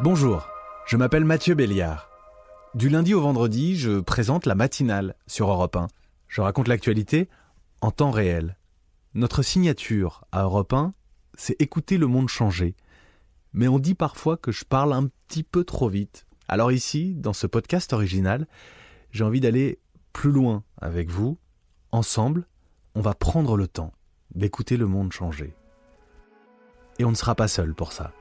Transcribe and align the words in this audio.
Bonjour, 0.00 0.48
je 0.86 0.96
m'appelle 0.96 1.24
Mathieu 1.24 1.54
Béliard. 1.54 2.08
Du 2.74 2.88
lundi 2.88 3.12
au 3.12 3.20
vendredi, 3.20 3.76
je 3.76 4.00
présente 4.00 4.46
la 4.46 4.54
matinale 4.54 5.14
sur 5.26 5.50
Europe 5.50 5.76
1. 5.76 5.86
Je 6.28 6.40
raconte 6.40 6.66
l'actualité 6.66 7.28
en 7.82 7.90
temps 7.90 8.10
réel. 8.10 8.56
Notre 9.14 9.42
signature 9.42 10.24
à 10.32 10.42
Europe 10.42 10.72
1, 10.72 10.94
c'est 11.34 11.60
écouter 11.60 11.98
le 11.98 12.06
monde 12.06 12.30
changer. 12.30 12.74
Mais 13.52 13.68
on 13.68 13.78
dit 13.78 13.94
parfois 13.94 14.38
que 14.38 14.50
je 14.50 14.64
parle 14.64 14.94
un 14.94 15.08
petit 15.28 15.44
peu 15.44 15.62
trop 15.62 15.88
vite. 15.88 16.26
Alors 16.48 16.72
ici, 16.72 17.14
dans 17.14 17.34
ce 17.34 17.46
podcast 17.46 17.92
original, 17.92 18.48
j'ai 19.10 19.24
envie 19.24 19.40
d'aller 19.40 19.78
plus 20.14 20.32
loin 20.32 20.64
avec 20.80 21.10
vous. 21.10 21.38
Ensemble, 21.92 22.48
on 22.94 23.02
va 23.02 23.14
prendre 23.14 23.58
le 23.58 23.68
temps 23.68 23.92
d'écouter 24.34 24.78
le 24.78 24.86
monde 24.86 25.12
changer. 25.12 25.54
Et 26.98 27.04
on 27.04 27.10
ne 27.10 27.16
sera 27.16 27.34
pas 27.34 27.46
seul 27.46 27.74
pour 27.74 27.92
ça. 27.92 28.12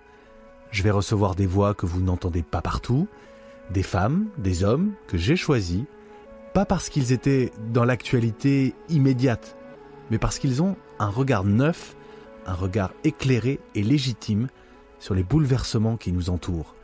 Je 0.72 0.84
vais 0.84 0.92
recevoir 0.92 1.36
des 1.36 1.48
voix 1.48 1.74
que 1.74 1.86
vous 1.86 2.02
n'entendez 2.02 2.44
pas 2.44 2.62
partout, 2.62 3.08
des 3.72 3.84
femmes, 3.84 4.28
des 4.38 4.64
hommes 4.64 4.94
que 5.08 5.18
j'ai 5.18 5.36
choisis, 5.36 5.84
pas 6.54 6.66
parce 6.66 6.90
qu'ils 6.90 7.12
étaient 7.12 7.52
dans 7.74 7.84
l'actualité 7.84 8.74
immédiate, 8.90 9.58
mais 10.10 10.18
parce 10.18 10.40
qu'ils 10.40 10.62
ont 10.62 10.78
un 11.00 11.10
regard 11.10 11.44
neuf, 11.44 11.96
un 12.46 12.54
regard 12.54 12.94
éclairé 13.04 13.60
et 13.76 13.84
légitime 13.84 14.48
sur 15.00 15.14
les 15.14 15.24
bouleversements 15.24 15.98
qui 15.98 16.14
nous 16.14 16.30
entourent. 16.30 16.76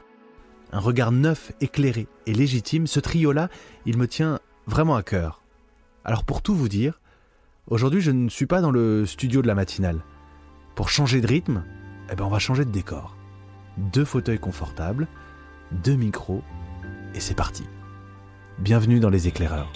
Un 0.74 0.80
regard 0.80 1.14
neuf, 1.14 1.54
éclairé 1.62 2.08
et 2.26 2.34
légitime, 2.34 2.88
ce 2.88 3.00
trio-là, 3.00 3.50
il 3.86 3.98
me 3.98 4.08
tient 4.08 4.40
vraiment 4.66 4.96
à 4.96 5.04
cœur. 5.04 5.42
Alors 6.04 6.26
pour 6.26 6.42
tout 6.42 6.56
vous 6.56 6.70
dire, 6.70 7.00
aujourd'hui 7.68 8.02
je 8.02 8.12
ne 8.12 8.28
suis 8.28 8.48
pas 8.48 8.60
dans 8.60 8.72
le 8.72 9.06
studio 9.06 9.42
de 9.42 9.48
la 9.48 9.56
matinale. 9.56 10.02
Pour 10.76 10.90
changer 10.90 11.22
de 11.22 11.28
rythme, 11.28 11.64
eh 12.12 12.16
ben 12.16 12.26
on 12.26 12.30
va 12.30 12.40
changer 12.40 12.66
de 12.66 12.72
décor. 12.72 13.17
Deux 13.78 14.06
fauteuils 14.06 14.40
confortables, 14.40 15.08
deux 15.72 15.96
micros, 15.96 16.42
et 17.14 17.20
c'est 17.20 17.36
parti. 17.36 17.64
Bienvenue 18.58 19.00
dans 19.00 19.12
les 19.12 19.28
éclaireurs. 19.28 19.72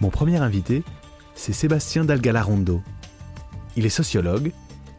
Mon 0.00 0.10
premier 0.10 0.36
invité, 0.36 0.84
c'est 1.34 1.52
Sébastien 1.52 2.04
Dalgalarondo. 2.04 2.82
Il 3.74 3.84
est 3.84 3.88
sociologue 3.88 4.52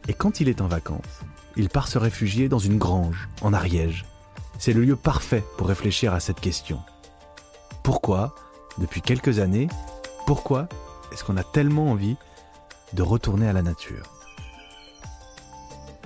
et 0.10 0.14
quand 0.14 0.42
il 0.42 0.50
est 0.50 0.60
en 0.60 0.68
vacances, 0.68 1.22
il 1.56 1.70
part 1.70 1.88
se 1.88 1.98
réfugier 1.98 2.50
dans 2.50 2.60
une 2.60 2.78
grange 2.78 3.30
en 3.42 3.54
Ariège. 3.54 4.06
C'est 4.60 4.74
le 4.74 4.82
lieu 4.82 4.98
parfait 4.98 5.44
pour 5.58 5.70
réfléchir 5.70 6.14
à 6.14 6.20
cette 6.20 6.42
question. 6.42 6.80
Pourquoi, 7.84 8.34
depuis 8.78 9.02
quelques 9.02 9.40
années, 9.40 9.68
pourquoi 10.26 10.70
est-ce 11.12 11.24
qu'on 11.26 11.36
a 11.36 11.44
tellement 11.44 11.92
envie 11.92 12.16
de 12.94 13.02
retourner 13.02 13.48
à 13.48 13.54
la 13.54 13.62
nature? 13.62 14.06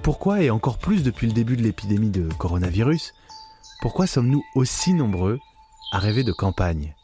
Pourquoi, 0.02 0.42
et 0.42 0.50
encore 0.50 0.80
plus 0.80 1.04
depuis 1.04 1.28
le 1.28 1.34
début 1.34 1.56
de 1.56 1.62
l'épidémie 1.62 2.10
de 2.10 2.30
coronavirus, 2.34 3.14
pourquoi 3.82 4.08
sommes-nous 4.08 4.44
aussi 4.56 4.94
nombreux 4.94 5.40
à 5.92 6.00
rêver 6.00 6.24
de 6.24 6.32
campagne? 6.32 6.96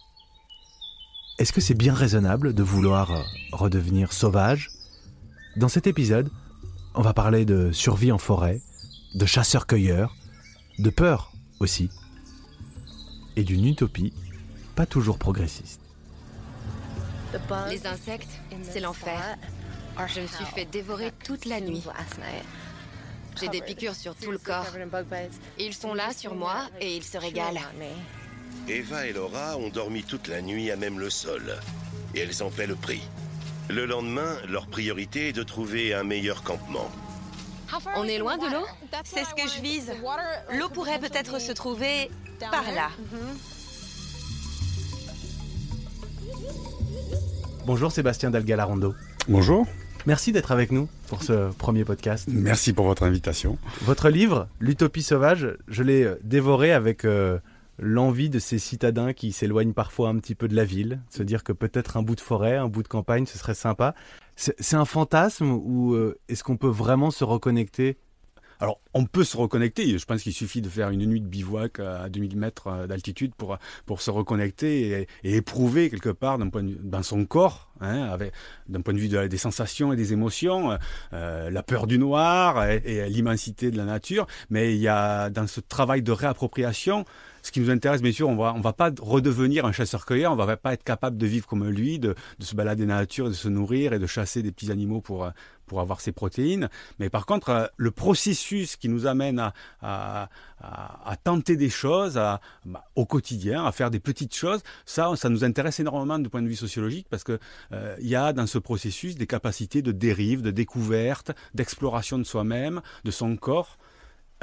Est-ce 1.37 1.53
que 1.53 1.61
c'est 1.61 1.75
bien 1.75 1.93
raisonnable 1.93 2.53
de 2.53 2.63
vouloir 2.63 3.11
redevenir 3.51 4.11
sauvage? 4.11 4.71
Dans 5.55 5.69
cet 5.69 5.85
épisode, 5.85 6.31
on 6.95 7.01
va 7.01 7.13
parler 7.13 7.45
de 7.45 7.71
survie 7.71 8.11
en 8.11 8.17
forêt, 8.17 8.61
de 9.13 9.25
chasseurs-cueilleurs, 9.25 10.15
de 10.79 10.89
peur 10.89 11.31
aussi, 11.59 11.91
et 13.35 13.43
d'une 13.43 13.65
utopie 13.65 14.13
pas 14.75 14.85
toujours 14.85 15.17
progressiste. 15.17 15.81
Les 17.69 17.87
insectes, 17.87 18.29
c'est 18.63 18.79
l'enfer. 18.79 19.37
Je 20.07 20.21
me 20.21 20.27
suis 20.27 20.45
fait 20.45 20.65
dévorer 20.65 21.11
toute 21.23 21.45
la 21.45 21.59
nuit. 21.61 21.83
J'ai 23.39 23.47
des 23.47 23.61
piqûres 23.61 23.95
sur 23.95 24.15
tout 24.15 24.31
le 24.31 24.37
corps. 24.37 24.67
Ils 25.57 25.73
sont 25.73 25.93
là 25.93 26.13
sur 26.13 26.35
moi 26.35 26.67
et 26.79 26.95
ils 26.95 27.03
se 27.03 27.17
régalent. 27.17 27.61
Eva 28.67 29.07
et 29.07 29.13
Laura 29.13 29.57
ont 29.57 29.69
dormi 29.69 30.03
toute 30.03 30.27
la 30.27 30.41
nuit 30.41 30.71
à 30.71 30.75
même 30.75 30.99
le 30.99 31.09
sol. 31.09 31.57
Et 32.13 32.19
elles 32.19 32.43
en 32.43 32.49
paient 32.49 32.67
le 32.67 32.75
prix. 32.75 33.01
Le 33.69 33.85
lendemain, 33.85 34.37
leur 34.47 34.67
priorité 34.67 35.29
est 35.29 35.33
de 35.33 35.43
trouver 35.43 35.93
un 35.93 36.03
meilleur 36.03 36.43
campement. 36.43 36.89
On 37.95 38.03
est 38.03 38.19
loin 38.19 38.37
de 38.37 38.45
l'eau? 38.45 38.65
C'est 39.03 39.25
ce 39.25 39.33
que 39.33 39.49
je 39.49 39.61
vise. 39.61 39.91
L'eau 40.51 40.69
pourrait 40.69 40.99
peut-être 40.99 41.39
se 41.39 41.51
trouver 41.51 42.11
par 42.39 42.71
là. 42.71 42.89
Bonjour 47.65 47.93
Sébastien 47.93 48.29
Dalgalarondo. 48.29 48.93
Bonjour. 49.29 49.65
Merci 50.05 50.33
d'être 50.33 50.51
avec 50.51 50.73
nous 50.73 50.89
pour 51.07 51.23
ce 51.23 51.49
premier 51.53 51.85
podcast. 51.85 52.27
Merci 52.29 52.73
pour 52.73 52.85
votre 52.85 53.03
invitation. 53.03 53.57
Votre 53.83 54.09
livre, 54.09 54.49
L'Utopie 54.59 55.01
sauvage, 55.01 55.55
je 55.69 55.81
l'ai 55.81 56.03
euh, 56.03 56.19
dévoré 56.23 56.73
avec 56.73 57.05
euh, 57.05 57.39
l'envie 57.79 58.29
de 58.29 58.37
ces 58.37 58.59
citadins 58.59 59.13
qui 59.13 59.31
s'éloignent 59.31 59.71
parfois 59.71 60.09
un 60.09 60.17
petit 60.17 60.35
peu 60.35 60.49
de 60.49 60.55
la 60.57 60.65
ville, 60.65 60.99
se 61.09 61.23
dire 61.23 61.45
que 61.45 61.53
peut-être 61.53 61.95
un 61.95 62.03
bout 62.03 62.15
de 62.15 62.21
forêt, 62.21 62.57
un 62.57 62.67
bout 62.67 62.83
de 62.83 62.89
campagne, 62.89 63.25
ce 63.25 63.37
serait 63.37 63.53
sympa. 63.53 63.95
C'est 64.35 64.75
un 64.75 64.85
fantasme 64.85 65.49
ou 65.51 65.93
euh, 65.93 66.19
est-ce 66.27 66.43
qu'on 66.43 66.57
peut 66.57 66.67
vraiment 66.67 67.11
se 67.11 67.23
reconnecter 67.23 67.97
alors, 68.63 68.79
on 68.93 69.03
peut 69.03 69.25
se 69.25 69.35
reconnecter. 69.35 69.97
Je 69.97 70.05
pense 70.05 70.23
qu'il 70.23 70.31
suffit 70.31 70.61
de 70.61 70.69
faire 70.69 70.89
une 70.89 71.05
nuit 71.05 71.19
de 71.19 71.27
bivouac 71.27 71.81
à 71.81 72.07
2000 72.07 72.37
mètres 72.37 72.87
d'altitude 72.87 73.35
pour, 73.35 73.57
pour 73.85 74.01
se 74.01 74.09
reconnecter 74.09 75.05
et, 75.25 75.35
éprouver 75.35 75.89
quelque 75.89 76.11
part 76.11 76.37
d'un 76.37 76.47
point 76.47 76.63
de, 76.63 76.77
dans 76.81 77.03
son 77.03 77.25
corps, 77.25 77.73
hein, 77.81 78.17
d'un 78.69 78.79
point 78.79 78.93
de 78.93 78.99
vue 78.99 79.09
des 79.09 79.37
sensations 79.37 79.91
et 79.91 79.97
des 79.97 80.13
émotions, 80.13 80.77
euh, 81.11 81.49
la 81.49 81.61
peur 81.61 81.87
du 81.87 81.99
noir 81.99 82.65
et, 82.65 82.81
et 82.85 83.09
l'immensité 83.09 83.69
de 83.69 83.75
la 83.75 83.83
nature. 83.83 84.27
Mais 84.49 84.73
il 84.73 84.79
y 84.79 84.87
a 84.87 85.29
dans 85.29 85.45
ce 85.45 85.59
travail 85.59 86.01
de 86.01 86.13
réappropriation, 86.13 87.03
ce 87.43 87.51
qui 87.51 87.59
nous 87.59 87.69
intéresse, 87.69 88.01
bien 88.01 88.11
sûr, 88.11 88.29
on 88.29 88.35
va, 88.35 88.53
on 88.55 88.61
va 88.61 88.73
pas 88.73 88.89
redevenir 88.99 89.65
un 89.65 89.71
chasseur-cueilleur, 89.71 90.31
on 90.31 90.35
va 90.35 90.57
pas 90.57 90.73
être 90.73 90.83
capable 90.83 91.17
de 91.17 91.27
vivre 91.27 91.45
comme 91.45 91.67
lui, 91.67 91.99
de, 91.99 92.15
se 92.39 92.55
balader 92.55 92.85
dans 92.85 92.95
la 92.95 93.01
nature, 93.01 93.27
de 93.27 93.33
se 93.33 93.49
nourrir 93.49 93.93
et 93.93 93.99
de 93.99 94.07
chasser 94.07 94.41
des 94.41 94.51
petits 94.51 94.71
animaux 94.71 95.01
pour, 95.01 95.29
pour 95.65 95.81
avoir 95.81 96.01
ses 96.01 96.11
protéines. 96.11 96.69
Mais 96.99 97.09
par 97.09 97.25
contre, 97.25 97.71
le 97.77 97.91
processus 97.91 98.75
qui 98.75 98.89
nous 98.89 99.05
amène 99.07 99.51
à, 99.81 100.29
tenter 101.23 101.57
des 101.57 101.69
choses 101.69 102.13
bah, 102.13 102.85
au 102.95 103.05
quotidien, 103.05 103.65
à 103.65 103.71
faire 103.71 103.91
des 103.91 103.99
petites 103.99 104.35
choses, 104.35 104.61
ça, 104.85 105.11
ça 105.15 105.29
nous 105.29 105.43
intéresse 105.43 105.79
énormément 105.79 106.19
du 106.19 106.29
point 106.29 106.41
de 106.41 106.47
vue 106.47 106.55
sociologique 106.55 107.07
parce 107.09 107.23
que 107.23 107.39
euh, 107.71 107.95
il 107.99 108.07
y 108.07 108.15
a 108.15 108.33
dans 108.33 108.47
ce 108.47 108.57
processus 108.57 109.15
des 109.15 109.27
capacités 109.27 109.81
de 109.81 109.91
dérive, 109.91 110.41
de 110.41 110.51
découverte, 110.51 111.31
d'exploration 111.53 112.17
de 112.17 112.23
soi-même, 112.23 112.81
de 113.03 113.11
son 113.11 113.35
corps. 113.35 113.77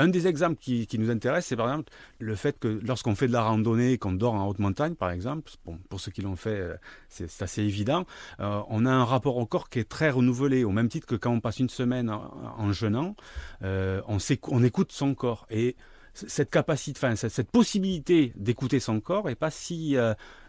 Un 0.00 0.08
des 0.08 0.26
exemples 0.26 0.56
qui, 0.58 0.88
nous 0.98 1.10
intéresse, 1.10 1.46
c'est 1.46 1.56
par 1.56 1.68
exemple 1.68 1.92
le 2.18 2.34
fait 2.34 2.58
que 2.58 2.80
lorsqu'on 2.82 3.14
fait 3.14 3.28
de 3.28 3.32
la 3.34 3.42
randonnée, 3.42 3.98
qu'on 3.98 4.12
dort 4.12 4.32
en 4.32 4.48
haute 4.48 4.58
montagne, 4.58 4.94
par 4.94 5.10
exemple, 5.10 5.52
pour 5.90 6.00
ceux 6.00 6.10
qui 6.10 6.22
l'ont 6.22 6.36
fait, 6.36 6.58
euh, 6.58 6.74
c'est 7.10 7.42
assez 7.42 7.62
évident, 7.62 8.06
euh, 8.40 8.62
on 8.68 8.86
a 8.86 8.90
un 8.90 9.04
rapport 9.04 9.36
au 9.36 9.44
corps 9.44 9.68
qui 9.68 9.78
est 9.78 9.88
très 9.88 10.08
renouvelé, 10.08 10.64
au 10.64 10.70
même 10.70 10.88
titre 10.88 11.06
que 11.06 11.16
quand 11.16 11.30
on 11.30 11.40
passe 11.40 11.58
une 11.58 11.68
semaine 11.68 12.08
en, 12.08 12.72
jeûnant, 12.72 13.14
euh, 13.62 14.00
on, 14.08 14.16
on 14.48 14.64
écoute 14.64 14.90
son 14.90 15.14
corps. 15.14 15.46
Et 15.50 15.76
cette 16.14 16.48
capacité, 16.48 16.98
enfin, 16.98 17.14
cette, 17.14 17.50
possibilité 17.50 18.32
d'écouter 18.36 18.80
son 18.80 19.00
corps 19.00 19.26
n'est 19.26 19.34
pas 19.34 19.50
si 19.50 19.96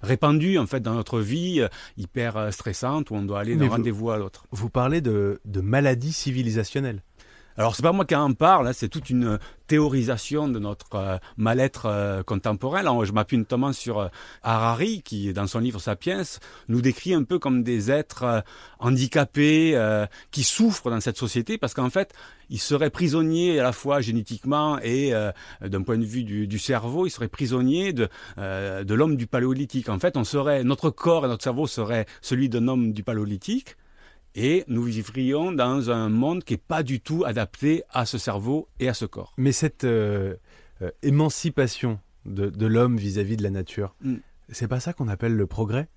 répandue 0.02 0.58
en 0.58 0.66
fait 0.66 0.80
dans 0.80 0.96
notre 0.96 1.20
vie 1.20 1.62
hyper 1.98 2.54
stressante 2.54 3.12
où 3.12 3.16
on 3.16 3.22
doit 3.22 3.42
aller 3.42 3.58
d'un 3.58 3.68
rendez-vous 3.68 4.12
à 4.12 4.18
l'autre. 4.18 4.46
Vous 4.52 4.70
parlez 4.70 5.02
de, 5.02 5.42
de 5.44 5.62
maladie 5.62 6.14
civilisationnelle. 6.14 7.04
Alors 7.58 7.76
c'est 7.76 7.84
pas 7.84 7.92
moi 7.92 8.06
qui 8.06 8.16
en 8.16 8.34
parle, 8.34 8.68
hein, 8.68 8.74
c'est 8.74 8.90
toute 8.90 9.10
une 9.10 9.40
théorisation 9.72 10.50
de 10.50 10.60
notre 10.60 10.96
euh, 10.96 11.18
mal-être 11.38 11.86
euh, 11.86 12.24
contemporain. 12.24 12.80
Alors, 12.80 13.06
je 13.06 13.14
m'appuie 13.14 13.38
notamment 13.38 13.72
sur 13.72 14.00
euh, 14.00 14.08
Harari 14.44 15.02
qui, 15.02 15.32
dans 15.32 15.48
son 15.48 15.60
livre 15.60 15.80
Sapiens, 15.80 16.24
nous 16.68 16.82
décrit 16.82 17.14
un 17.14 17.24
peu 17.24 17.40
comme 17.40 17.64
des 17.64 17.90
êtres 17.90 18.44
handicapés 18.80 19.80
qui 20.32 20.44
souffrent 20.44 20.90
dans 20.90 21.00
cette 21.00 21.18
société 21.18 21.58
parce 21.58 21.74
qu'en 21.74 21.90
fait, 21.90 22.14
ils 22.50 22.60
seraient 22.60 22.90
prisonniers 22.90 23.60
à 23.60 23.64
la 23.64 23.72
fois 23.72 24.02
génétiquement 24.02 24.78
et 24.80 25.14
d'un 25.62 25.82
point 25.84 25.98
de 25.98 26.04
vue 26.04 26.24
du, 26.24 26.48
du, 26.48 26.60
cerveau, 26.60 27.06
ils 27.06 27.12
seraient 27.12 27.28
prisonniers 27.28 27.94
de, 27.94 28.10
de 28.38 28.94
l'homme 28.94 29.16
du 29.16 29.28
paléolithique. 29.28 29.90
En 29.90 30.00
fait, 30.00 30.18
on 30.18 30.24
serait, 30.24 30.64
notre 30.64 30.90
corps 30.90 31.26
et 31.26 31.28
notre 31.28 31.44
cerveau 31.44 31.68
seraient 31.68 32.06
celui 32.22 32.50
d'un 32.50 32.68
homme 32.68 32.92
du 32.94 33.04
paléolithique 33.04 33.78
et 34.36 34.64
nous 34.68 34.84
vivrions 34.84 35.52
dans 35.52 35.90
un 35.90 36.10
monde 36.10 36.44
qui 36.44 36.54
n'est 36.54 36.58
pas 36.66 36.84
du 36.84 37.02
tout 37.02 37.24
adapté 37.26 37.84
à 37.92 38.06
ce 38.06 38.18
cerveau 38.18 38.68
et 38.80 38.88
à 38.90 38.94
ce 38.94 39.06
corps. 39.06 39.34
Mais 39.38 39.52
cette 39.52 39.84
euh, 39.84 40.36
euh, 40.82 40.92
émancipation 41.04 42.00
de, 42.26 42.66
l'homme 42.66 42.98
vis-à-vis 42.98 43.38
de 43.38 43.44
la 43.44 43.50
nature, 43.50 43.96
mm. 44.02 44.16
c'est 44.50 44.68
pas 44.68 44.80
ça 44.80 44.94
qu'on 44.94 45.08
appelle 45.08 45.36
le 45.36 45.48
progrès? 45.48 45.88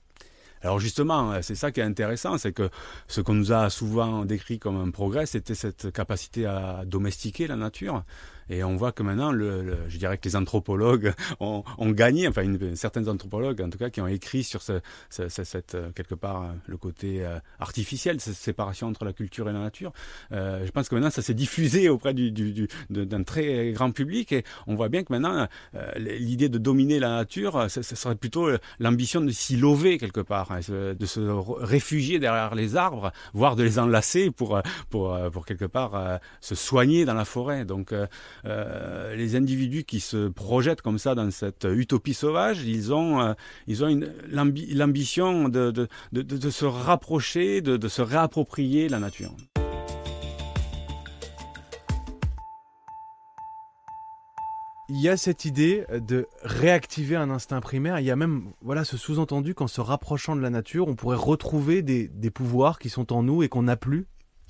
Alors 0.62 0.80
justement, 0.80 1.42
c'est 1.42 1.56
ça 1.56 1.70
qui 1.72 1.80
est 1.80 1.84
intéressant, 1.84 2.38
c'est 2.38 2.52
que 2.52 2.70
ce 3.06 3.20
qu'on 3.20 3.34
nous 3.34 3.52
a 3.52 3.68
souvent 3.68 4.24
décrit 4.24 4.58
comme 4.58 4.80
un 4.80 4.90
progrès, 4.90 5.26
c'était 5.26 5.54
cette 5.54 5.92
capacité 5.92 6.46
à 6.46 6.84
domestiquer 6.86 7.46
la 7.46 7.56
nature. 7.56 8.02
Et 8.50 8.64
on 8.64 8.76
voit 8.76 8.92
que 8.92 9.02
maintenant, 9.02 9.32
le, 9.32 9.76
je 9.88 9.98
dirais 9.98 10.18
que 10.18 10.28
les 10.28 10.36
anthropologues 10.36 11.14
ont, 11.40 11.64
ont 11.78 11.90
gagné, 11.90 12.28
enfin 12.28 12.42
une, 12.42 12.76
certains 12.76 13.08
anthropologues 13.08 13.60
en 13.60 13.70
tout 13.70 13.78
cas, 13.78 13.90
qui 13.90 14.00
ont 14.00 14.06
écrit 14.06 14.44
sur 14.44 14.62
ce, 14.62 14.80
cette, 15.10 15.76
quelque 15.94 16.14
part 16.14 16.54
le 16.66 16.76
côté 16.76 17.26
artificiel, 17.58 18.20
cette 18.20 18.34
séparation 18.34 18.88
entre 18.88 19.04
la 19.04 19.12
culture 19.12 19.48
et 19.48 19.52
la 19.52 19.60
nature. 19.60 19.92
je 20.30 20.70
pense 20.70 20.88
que 20.88 20.94
maintenant, 20.94 21.10
ça 21.10 21.22
s'est 21.22 21.34
diffusé 21.34 21.88
auprès 21.88 22.14
du, 22.14 22.30
du, 22.30 22.68
d'un 22.90 23.22
très 23.22 23.72
grand 23.72 23.90
public 23.90 24.32
et 24.32 24.44
on 24.66 24.74
voit 24.74 24.88
bien 24.88 25.02
que 25.02 25.12
maintenant, 25.12 25.46
l'idée 25.96 26.48
de 26.48 26.58
dominer 26.58 26.98
la 26.98 27.10
nature, 27.10 27.66
ce 27.68 27.82
serait 27.82 28.16
plutôt 28.16 28.48
l'ambition 28.78 29.20
de 29.20 29.30
s'y 29.30 29.56
lover 29.56 29.98
quelque 29.98 30.20
part, 30.20 30.50
hein, 30.52 30.60
de 30.68 31.06
se 31.06 31.20
réfugier 31.20 32.18
derrière 32.18 32.54
les 32.54 32.76
arbres, 32.76 33.12
voire 33.32 33.56
de 33.56 33.62
les 33.62 33.78
enlacer 33.78 34.30
pour, 34.30 34.60
pour, 34.90 35.18
pour 35.32 35.46
quelque 35.46 35.64
part 35.64 36.20
se 36.40 36.54
soigner 36.54 37.04
dans 37.04 37.14
la 37.14 37.24
forêt. 37.24 37.64
Donc 37.64 37.92
euh, 38.46 39.14
les 39.16 39.36
individus 39.36 39.84
qui 39.84 40.00
se 40.00 40.28
projettent 40.28 40.82
comme 40.82 40.98
ça 40.98 41.14
dans 41.14 41.30
cette 41.30 41.66
utopie 41.70 42.14
sauvage, 42.14 42.62
ils 42.62 42.92
ont, 42.92 43.20
euh, 43.20 43.32
ils 43.66 43.84
ont 43.84 44.00
l'ambition 44.28 45.48
de, 45.48 45.70
de, 45.70 45.88
de, 46.12 46.50
se 46.50 46.64
rapprocher, 46.64 47.62
de, 47.62 47.88
se 47.88 48.02
réapproprier 48.02 48.88
la 48.88 48.98
nature. 48.98 49.34
il 54.90 55.00
y 55.00 55.08
a 55.08 55.16
cette 55.16 55.46
idée 55.46 55.86
de 55.90 56.28
réactiver 56.42 57.16
un 57.16 57.30
instinct 57.30 57.60
primaire. 57.60 57.98
Il 58.00 58.04
y 58.04 58.10
a 58.10 58.16
même 58.16 58.52
voilà 58.60 58.84
ce 58.84 58.98
sous-entendu 58.98 59.54
qu'en 59.54 59.66
se 59.66 59.80
rapprochant 59.80 60.36
de 60.36 60.42
la 60.42 60.50
nature, 60.50 60.88
on 60.88 60.94
pourrait 60.94 61.16
retrouver 61.16 61.82
des, 61.82 62.06
des 62.06 62.30
pouvoirs 62.30 62.78
qui 62.78 62.90
sont 62.90 63.12
en 63.12 63.22
nous 63.22 63.42
et 63.42 63.48
qu'on 63.48 63.62
n'a 63.62 63.76
plus. 63.76 64.06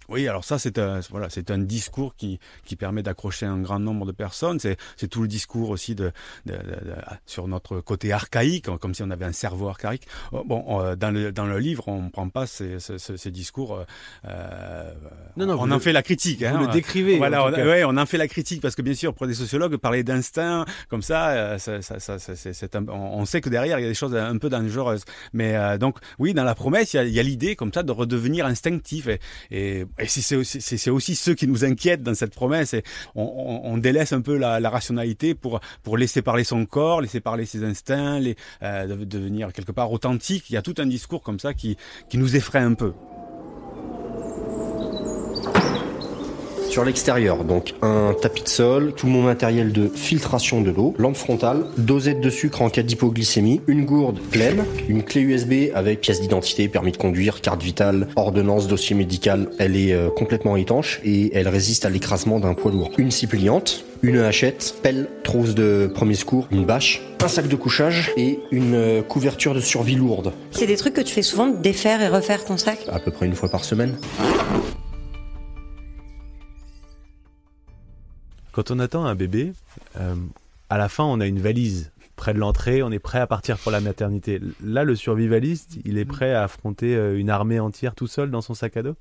Oui, 0.08 0.28
alors 0.28 0.44
ça, 0.44 0.58
c'est 0.58 0.78
un, 0.78 1.00
voilà, 1.10 1.30
c'est 1.30 1.50
un 1.50 1.58
discours 1.58 2.16
qui, 2.16 2.38
qui 2.64 2.76
permet 2.76 3.02
d'accrocher 3.02 3.46
un 3.46 3.58
grand 3.58 3.78
nombre 3.78 4.06
de 4.06 4.12
personnes. 4.12 4.58
C'est, 4.60 4.76
c'est 4.96 5.08
tout 5.08 5.22
le 5.22 5.28
discours 5.28 5.70
aussi 5.70 5.94
de, 5.94 6.12
de, 6.46 6.52
de, 6.54 6.94
sur 7.26 7.48
notre 7.48 7.80
côté 7.80 8.12
archaïque, 8.12 8.66
comme 8.80 8.94
si 8.94 9.02
on 9.02 9.10
avait 9.10 9.24
un 9.24 9.32
cerveau 9.32 9.68
archaïque. 9.68 10.06
Oh, 10.32 10.44
bon, 10.44 10.94
dans 10.96 11.10
le, 11.10 11.32
dans 11.32 11.46
le 11.46 11.58
livre, 11.58 11.88
on 11.88 12.02
ne 12.02 12.10
prend 12.10 12.28
pas 12.28 12.46
ces, 12.46 12.78
ces, 12.80 12.98
ces 12.98 13.30
discours. 13.30 13.84
Euh, 14.26 14.92
non, 15.36 15.46
non, 15.46 15.56
on 15.60 15.70
en 15.70 15.80
fait 15.80 15.92
la 15.92 16.02
critique. 16.02 16.40
Vous 16.40 16.46
hein, 16.46 16.60
le 16.60 16.72
décrivez. 16.72 17.18
Voilà, 17.18 17.46
on, 17.46 17.52
ouais, 17.52 17.84
on 17.84 17.96
en 17.96 18.06
fait 18.06 18.18
la 18.18 18.28
critique 18.28 18.60
parce 18.60 18.74
que 18.74 18.82
bien 18.82 18.94
sûr, 18.94 19.14
pour 19.14 19.26
des 19.26 19.34
sociologues, 19.34 19.76
parler 19.76 20.04
d'instinct 20.04 20.64
comme 20.88 21.02
ça, 21.02 21.30
euh, 21.30 21.58
ça, 21.58 21.82
ça, 21.82 21.98
ça 21.98 22.18
c'est, 22.18 22.76
un, 22.76 22.86
on 22.88 23.24
sait 23.24 23.40
que 23.40 23.48
derrière, 23.48 23.78
il 23.78 23.82
y 23.82 23.86
a 23.86 23.88
des 23.88 23.94
choses 23.94 24.14
un 24.14 24.38
peu 24.38 24.48
dangereuses. 24.48 25.04
Mais 25.32 25.56
euh, 25.56 25.78
donc, 25.78 25.98
oui, 26.18 26.34
dans 26.34 26.44
la 26.44 26.54
promesse, 26.54 26.94
il 26.94 26.96
y 26.96 27.00
a, 27.00 27.04
il 27.04 27.12
y 27.12 27.20
a 27.20 27.22
l'idée 27.22 27.56
comme 27.56 27.72
ça 27.72 27.82
de 27.82 27.92
redevenir 27.92 28.46
instinctif 28.46 29.08
et, 29.08 29.20
et 29.50 29.86
et 29.98 30.06
c'est 30.06 30.36
aussi, 30.36 30.60
c'est 30.60 30.90
aussi 30.90 31.14
ceux 31.14 31.34
qui 31.34 31.46
nous 31.46 31.64
inquiètent 31.64 32.02
dans 32.02 32.14
cette 32.14 32.34
promesse. 32.34 32.74
Et 32.74 32.82
on, 33.14 33.78
délaisse 33.78 34.12
un 34.12 34.20
peu 34.20 34.36
la, 34.36 34.60
la, 34.60 34.70
rationalité 34.70 35.34
pour, 35.34 35.60
pour 35.82 35.96
laisser 35.96 36.22
parler 36.22 36.44
son 36.44 36.66
corps, 36.66 37.00
laisser 37.00 37.20
parler 37.20 37.46
ses 37.46 37.64
instincts, 37.64 38.20
euh, 38.62 39.04
devenir 39.04 39.52
quelque 39.52 39.72
part 39.72 39.92
authentique. 39.92 40.50
Il 40.50 40.54
y 40.54 40.56
a 40.56 40.62
tout 40.62 40.74
un 40.78 40.86
discours 40.86 41.22
comme 41.22 41.38
ça 41.38 41.54
qui, 41.54 41.76
qui 42.08 42.18
nous 42.18 42.36
effraie 42.36 42.60
un 42.60 42.74
peu. 42.74 42.92
Sur 46.74 46.84
l'extérieur, 46.84 47.44
donc 47.44 47.72
un 47.82 48.16
tapis 48.20 48.42
de 48.42 48.48
sol, 48.48 48.94
tout 48.96 49.06
mon 49.06 49.22
matériel 49.22 49.70
de 49.70 49.86
filtration 49.86 50.60
de 50.60 50.72
l'eau, 50.72 50.92
lampe 50.98 51.14
frontale, 51.14 51.66
dosette 51.78 52.20
de 52.20 52.28
sucre 52.30 52.62
en 52.62 52.68
cas 52.68 52.82
d'hypoglycémie, 52.82 53.60
une 53.68 53.84
gourde 53.84 54.18
pleine, 54.18 54.64
une 54.88 55.04
clé 55.04 55.20
USB 55.20 55.70
avec 55.72 56.00
pièce 56.00 56.20
d'identité, 56.20 56.66
permis 56.66 56.90
de 56.90 56.96
conduire, 56.96 57.40
carte 57.42 57.62
vitale, 57.62 58.08
ordonnance, 58.16 58.66
dossier 58.66 58.96
médical. 58.96 59.50
Elle 59.60 59.76
est 59.76 59.92
euh, 59.92 60.10
complètement 60.10 60.56
étanche 60.56 61.00
et 61.04 61.30
elle 61.36 61.46
résiste 61.46 61.84
à 61.84 61.90
l'écrasement 61.90 62.40
d'un 62.40 62.54
poids 62.54 62.72
lourd. 62.72 62.90
Une 62.98 63.12
scie 63.12 63.28
pliante, 63.28 63.84
une 64.02 64.18
hachette, 64.18 64.74
pelle, 64.82 65.06
trousse 65.22 65.54
de 65.54 65.88
premier 65.94 66.16
secours, 66.16 66.48
une 66.50 66.64
bâche, 66.64 67.02
un 67.22 67.28
sac 67.28 67.46
de 67.46 67.54
couchage 67.54 68.10
et 68.16 68.40
une 68.50 68.74
euh, 68.74 69.00
couverture 69.00 69.54
de 69.54 69.60
survie 69.60 69.94
lourde. 69.94 70.32
C'est 70.50 70.66
des 70.66 70.76
trucs 70.76 70.94
que 70.94 71.02
tu 71.02 71.14
fais 71.14 71.22
souvent, 71.22 71.46
défaire 71.46 72.02
et 72.02 72.08
refaire 72.08 72.44
ton 72.44 72.56
sac? 72.56 72.80
À 72.90 72.98
peu 72.98 73.12
près 73.12 73.26
une 73.26 73.36
fois 73.36 73.48
par 73.48 73.64
semaine. 73.64 73.94
Quand 78.54 78.70
on 78.70 78.78
attend 78.78 79.04
un 79.04 79.16
bébé, 79.16 79.52
euh, 79.96 80.14
à 80.70 80.78
la 80.78 80.88
fin, 80.88 81.02
on 81.02 81.18
a 81.18 81.26
une 81.26 81.40
valise 81.40 81.90
près 82.14 82.32
de 82.32 82.38
l'entrée, 82.38 82.84
on 82.84 82.92
est 82.92 83.00
prêt 83.00 83.18
à 83.18 83.26
partir 83.26 83.58
pour 83.58 83.72
la 83.72 83.80
maternité. 83.80 84.40
Là, 84.62 84.84
le 84.84 84.94
survivaliste, 84.94 85.78
il 85.84 85.98
est 85.98 86.04
prêt 86.04 86.32
à 86.32 86.44
affronter 86.44 86.94
euh, 86.94 87.18
une 87.18 87.30
armée 87.30 87.58
entière 87.58 87.96
tout 87.96 88.06
seul 88.06 88.30
dans 88.30 88.42
son 88.42 88.54
sac 88.54 88.76
à 88.76 88.84
dos? 88.84 88.94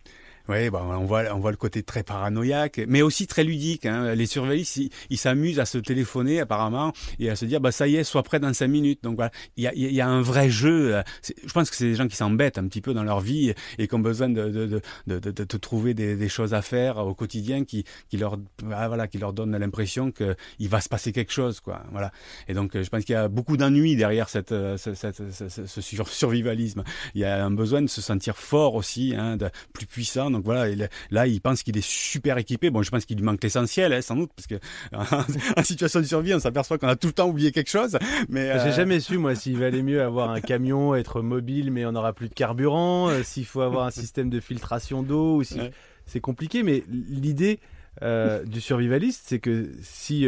Oui, 0.49 0.69
bah, 0.69 0.83
on 0.83 1.05
voit 1.05 1.23
on 1.33 1.39
voit 1.39 1.51
le 1.51 1.57
côté 1.57 1.83
très 1.83 2.03
paranoïaque, 2.03 2.81
mais 2.87 3.01
aussi 3.01 3.27
très 3.27 3.45
ludique. 3.45 3.85
Hein. 3.85 4.13
Les 4.13 4.25
surveillistes, 4.25 4.81
ils 5.09 5.17
s'amusent 5.17 5.59
à 5.59 5.65
se 5.65 5.77
téléphoner 5.77 6.41
apparemment 6.41 6.91
et 7.19 7.29
à 7.29 7.37
se 7.37 7.45
dire 7.45 7.61
bah 7.61 7.71
ça 7.71 7.87
y 7.87 7.95
est, 7.95 8.03
sois 8.03 8.23
prêt 8.23 8.41
dans 8.41 8.53
cinq 8.53 8.67
minutes. 8.67 8.99
Donc 9.03 9.15
voilà, 9.15 9.31
il 9.55 9.63
y 9.63 9.67
a, 9.67 9.73
y 9.73 10.01
a 10.01 10.07
un 10.07 10.21
vrai 10.21 10.49
jeu. 10.49 11.01
Je 11.45 11.53
pense 11.53 11.69
que 11.69 11.77
c'est 11.77 11.85
des 11.85 11.95
gens 11.95 12.09
qui 12.09 12.17
s'embêtent 12.17 12.57
un 12.57 12.67
petit 12.67 12.81
peu 12.81 12.93
dans 12.93 13.03
leur 13.03 13.21
vie 13.21 13.53
et 13.77 13.87
qui 13.87 13.95
ont 13.95 13.99
besoin 13.99 14.29
de 14.29 14.49
de, 14.49 14.81
de, 15.07 15.19
de, 15.19 15.31
de 15.31 15.57
trouver 15.57 15.93
des, 15.93 16.29
choses 16.29 16.53
à 16.53 16.61
faire 16.61 16.97
au 16.97 17.13
quotidien 17.13 17.63
qui 17.63 17.85
qui 18.09 18.17
leur 18.17 18.37
ah, 18.71 18.87
voilà 18.89 19.07
qui 19.07 19.19
leur 19.19 19.31
donnent 19.31 19.55
l'impression 19.55 20.11
que 20.11 20.35
il 20.59 20.67
va 20.67 20.81
se 20.81 20.89
passer 20.89 21.13
quelque 21.13 21.31
chose 21.31 21.61
quoi. 21.61 21.83
Voilà. 21.91 22.11
Et 22.49 22.53
donc 22.53 22.71
je 22.73 22.89
pense 22.89 23.05
qu'il 23.05 23.13
y 23.13 23.17
a 23.17 23.29
beaucoup 23.29 23.55
d'ennuis 23.55 23.95
derrière 23.95 24.27
cette, 24.27 24.53
cette, 24.77 24.95
cette, 24.95 25.67
ce 25.67 25.81
survivalisme. 25.81 26.83
Il 27.15 27.21
y 27.21 27.25
a 27.25 27.45
un 27.45 27.51
besoin 27.51 27.81
de 27.81 27.87
se 27.87 28.01
sentir 28.01 28.37
fort 28.37 28.75
aussi, 28.75 29.13
hein, 29.17 29.37
de, 29.37 29.49
plus 29.71 29.85
puissant 29.85 30.32
donc 30.33 30.43
voilà, 30.43 30.75
là, 31.11 31.27
il 31.27 31.39
pense 31.39 31.63
qu'il 31.63 31.77
est 31.77 31.85
super 31.85 32.37
équipé. 32.37 32.69
Bon, 32.69 32.83
je 32.83 32.91
pense 32.91 33.05
qu'il 33.05 33.17
lui 33.17 33.23
manque 33.23 33.43
l'essentiel, 33.43 33.93
hein, 33.93 34.01
sans 34.01 34.15
doute, 34.15 34.31
parce 34.35 34.47
que 34.47 34.55
en 35.59 35.63
situation 35.63 36.01
de 36.01 36.05
survie, 36.05 36.33
on 36.33 36.39
s'aperçoit 36.39 36.77
qu'on 36.77 36.87
a 36.87 36.95
tout 36.95 37.07
le 37.07 37.13
temps 37.13 37.29
oublié 37.29 37.51
quelque 37.51 37.69
chose. 37.69 37.97
Mais 38.27 38.47
j'ai 38.59 38.69
euh, 38.69 38.73
jamais 38.73 38.99
su 38.99 39.17
moi 39.17 39.35
s'il 39.35 39.57
valait 39.57 39.83
mieux 39.83 40.01
avoir 40.01 40.31
un 40.31 40.41
camion, 40.41 40.95
être 40.95 41.21
mobile, 41.21 41.71
mais 41.71 41.85
on 41.85 41.93
n'aura 41.93 42.13
plus 42.13 42.27
de 42.27 42.33
carburant. 42.33 43.09
Euh, 43.09 43.23
s'il 43.23 43.45
faut 43.45 43.61
avoir 43.61 43.85
un 43.85 43.91
système 43.91 44.29
de 44.29 44.39
filtration 44.39 45.03
d'eau, 45.03 45.37
ou 45.37 45.43
si... 45.43 45.59
c'est 46.05 46.19
compliqué. 46.19 46.63
Mais 46.63 46.83
l'idée 46.89 47.59
euh, 48.01 48.43
du 48.43 48.59
survivaliste, 48.59 49.23
c'est 49.25 49.39
que 49.39 49.71
si 49.81 50.27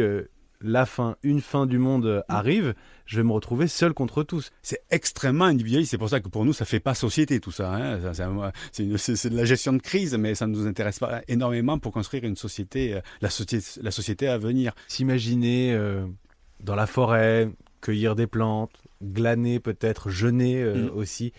la 0.60 0.86
fin, 0.86 1.16
une 1.22 1.40
fin 1.40 1.66
du 1.66 1.78
monde 1.78 2.24
arrive, 2.28 2.74
je 3.06 3.16
vais 3.16 3.22
me 3.22 3.32
retrouver 3.32 3.68
seul 3.68 3.94
contre 3.94 4.22
tous. 4.22 4.52
C'est 4.62 4.82
extrêmement 4.90 5.44
individualiste. 5.44 5.90
C'est 5.92 5.98
pour 5.98 6.08
ça 6.08 6.20
que 6.20 6.28
pour 6.28 6.44
nous, 6.44 6.52
ça 6.52 6.64
fait 6.64 6.80
pas 6.80 6.94
société 6.94 7.40
tout 7.40 7.52
ça. 7.52 7.74
Hein. 7.74 8.52
C'est 8.72 8.84
de 8.84 9.36
la 9.36 9.44
gestion 9.44 9.72
de 9.72 9.80
crise, 9.80 10.14
mais 10.14 10.34
ça 10.34 10.46
ne 10.46 10.54
nous 10.54 10.66
intéresse 10.66 10.98
pas 10.98 11.22
énormément 11.28 11.78
pour 11.78 11.92
construire 11.92 12.24
une 12.24 12.36
société, 12.36 12.94
euh, 12.94 13.00
la 13.20 13.30
société, 13.30 13.80
la 13.82 13.90
société 13.90 14.28
à 14.28 14.38
venir. 14.38 14.72
S'imaginer 14.88 15.72
euh, 15.72 16.06
dans 16.60 16.74
la 16.74 16.86
forêt, 16.86 17.50
cueillir 17.80 18.16
des 18.16 18.26
plantes, 18.26 18.72
glaner 19.02 19.60
peut-être, 19.60 20.10
jeûner 20.10 20.62
euh, 20.62 20.90
mm. 20.90 20.96
aussi. 20.96 21.32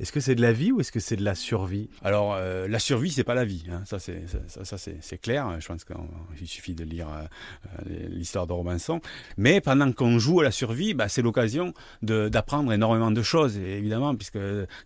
Est-ce 0.00 0.12
que 0.12 0.20
c'est 0.20 0.34
de 0.34 0.42
la 0.42 0.52
vie 0.52 0.72
ou 0.72 0.80
est-ce 0.80 0.92
que 0.92 1.00
c'est 1.00 1.16
de 1.16 1.24
la 1.24 1.34
survie? 1.34 1.88
Alors, 2.02 2.34
euh, 2.34 2.66
la 2.68 2.78
survie, 2.78 3.10
c'est 3.10 3.24
pas 3.24 3.34
la 3.34 3.44
vie. 3.44 3.64
Hein. 3.70 3.82
Ça, 3.84 3.98
c'est 3.98 4.22
ça, 4.48 4.76
c'est 4.76 5.18
clair. 5.18 5.60
Je 5.60 5.66
pense 5.66 5.84
qu'il 5.84 6.48
suffit 6.48 6.74
de 6.74 6.84
lire 6.84 7.08
euh, 7.08 7.22
euh, 7.90 8.08
l'histoire 8.08 8.46
de 8.46 8.52
Robinson. 8.52 9.00
Mais 9.36 9.60
pendant 9.60 9.92
qu'on 9.92 10.18
joue 10.18 10.40
à 10.40 10.44
la 10.44 10.50
survie, 10.50 10.94
bah, 10.94 11.08
c'est 11.08 11.22
l'occasion 11.22 11.74
d'apprendre 12.02 12.72
énormément 12.72 13.10
de 13.10 13.22
choses. 13.22 13.56
Évidemment, 13.56 14.14
puisque 14.14 14.38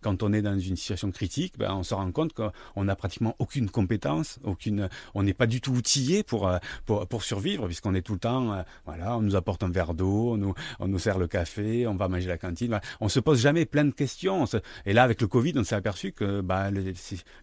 quand 0.02 0.22
on 0.22 0.32
est 0.32 0.42
dans 0.42 0.58
une 0.58 0.76
situation 0.76 1.10
critique, 1.10 1.54
bah, 1.58 1.74
on 1.74 1.82
se 1.82 1.94
rend 1.94 2.10
compte 2.12 2.32
qu'on 2.34 2.84
n'a 2.84 2.96
pratiquement 2.96 3.34
aucune 3.38 3.70
compétence, 3.70 4.38
aucune, 4.44 4.88
on 5.14 5.22
n'est 5.22 5.34
pas 5.34 5.46
du 5.46 5.60
tout 5.60 5.72
outillé 5.72 6.22
pour, 6.22 6.50
pour, 6.84 7.06
pour 7.06 7.22
survivre, 7.22 7.66
puisqu'on 7.66 7.94
est 7.94 8.02
tout 8.02 8.14
le 8.14 8.18
temps, 8.18 8.64
voilà, 8.84 9.16
on 9.16 9.22
nous 9.22 9.36
apporte 9.36 9.62
un 9.62 9.70
verre 9.70 9.94
d'eau, 9.94 10.32
on 10.32 10.36
nous, 10.36 10.54
on 10.80 10.88
nous 10.88 10.98
sert 10.98 11.18
le 11.18 11.26
café, 11.26 11.86
on 11.86 11.94
va 11.94 12.08
manger 12.08 12.28
la 12.28 12.38
cantine. 12.38 12.80
On 13.00 13.08
se 13.08 13.20
pose 13.20 13.40
jamais 13.40 13.64
plein 13.64 13.84
de 13.84 13.92
questions. 13.92 14.44
Avec 15.04 15.20
le 15.20 15.26
Covid, 15.26 15.52
on 15.56 15.64
s'est 15.64 15.74
aperçu 15.74 16.12
que 16.12 16.40
bah, 16.40 16.70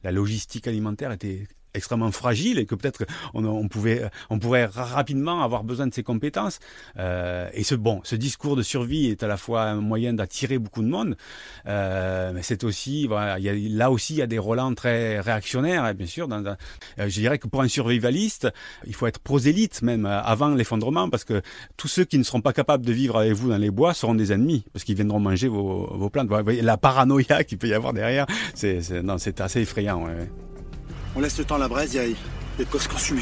la 0.04 0.12
logistique 0.12 0.68
alimentaire 0.68 1.12
était 1.12 1.48
extrêmement 1.76 2.12
fragile 2.12 2.60
et 2.60 2.66
que 2.66 2.76
peut-être 2.76 3.06
on, 3.34 3.68
pouvait, 3.68 4.10
on 4.30 4.40
pourrait 4.40 4.66
rapidement 4.66 5.44
avoir 5.44 5.64
besoin 5.64 5.88
de 5.88 5.94
ces 5.94 6.04
compétences. 6.04 6.60
Euh, 6.98 7.50
et 7.54 7.64
ce 7.64 7.76
bon, 7.76 8.02
ce 8.04 8.16
discours 8.16 8.56
de 8.56 8.64
survie 8.64 9.08
est 9.08 9.24
à 9.24 9.28
la 9.28 9.38
fois 9.38 9.64
un 9.64 9.82
moyen 9.82 10.14
d'attirer 10.14 10.58
beaucoup 10.58 10.82
de 10.82 10.88
monde, 10.88 11.16
euh, 11.68 12.32
mais 12.34 12.42
c'est 12.42 12.64
aussi, 12.64 13.08
voilà, 13.08 13.38
là 13.40 13.92
aussi, 13.92 14.14
il 14.14 14.18
y 14.18 14.22
a 14.22 14.28
des 14.28 14.40
relents 14.40 14.74
très 14.74 15.20
réactionnaires, 15.20 15.84
hein, 15.84 15.94
bien 15.94 16.08
sûr. 16.08 16.28
Euh, 16.32 16.56
je 16.98 17.20
dirais 17.20 17.40
que 17.40 17.48
pour 17.48 17.62
un 17.62 17.68
survivaliste, 17.68 18.48
il 18.86 18.96
faut 18.96 19.08
être 19.08 19.20
prosélyte 19.20 19.82
même 19.82 20.06
avant 20.06 20.50
l'effondrement, 20.50 21.10
parce 21.10 21.24
que 21.24 21.42
tous 21.78 21.88
ceux 21.88 22.06
qui 22.06 22.18
ne 22.18 22.24
seront 22.24 22.42
pas 22.42 22.54
capables 22.54 22.86
de 22.86 22.94
vivre 22.94 23.18
avec 23.18 23.34
vous 23.34 23.50
dans 23.50 23.58
les 23.58 23.72
bois 23.72 23.94
seront 23.94 24.16
des 24.16 24.32
ennemis, 24.32 24.66
parce 24.74 24.84
qu'ils 24.84 24.96
viendront 24.96 25.20
manger 25.20 25.48
vos, 25.48 26.10
plantes. 26.10 26.30
La 26.62 26.78
paranoïa 26.78 27.44
qu'il 27.48 27.58
peut 27.58 27.68
y 27.68 27.74
avoir 27.74 27.94
derrière, 27.94 28.26
c'est 28.54 29.42
assez 29.42 29.62
effrayant. 29.62 30.08
On 31.16 31.22
laisse 31.22 31.38
le 31.38 31.46
temps 31.46 31.56
à 31.56 31.60
la 31.60 31.68
braise, 31.68 31.94
il 31.94 32.02
y, 32.02 32.14
a 32.14 32.16
de 32.60 32.64
quoi 32.66 32.80
se 32.80 32.90
consumer. 32.90 33.22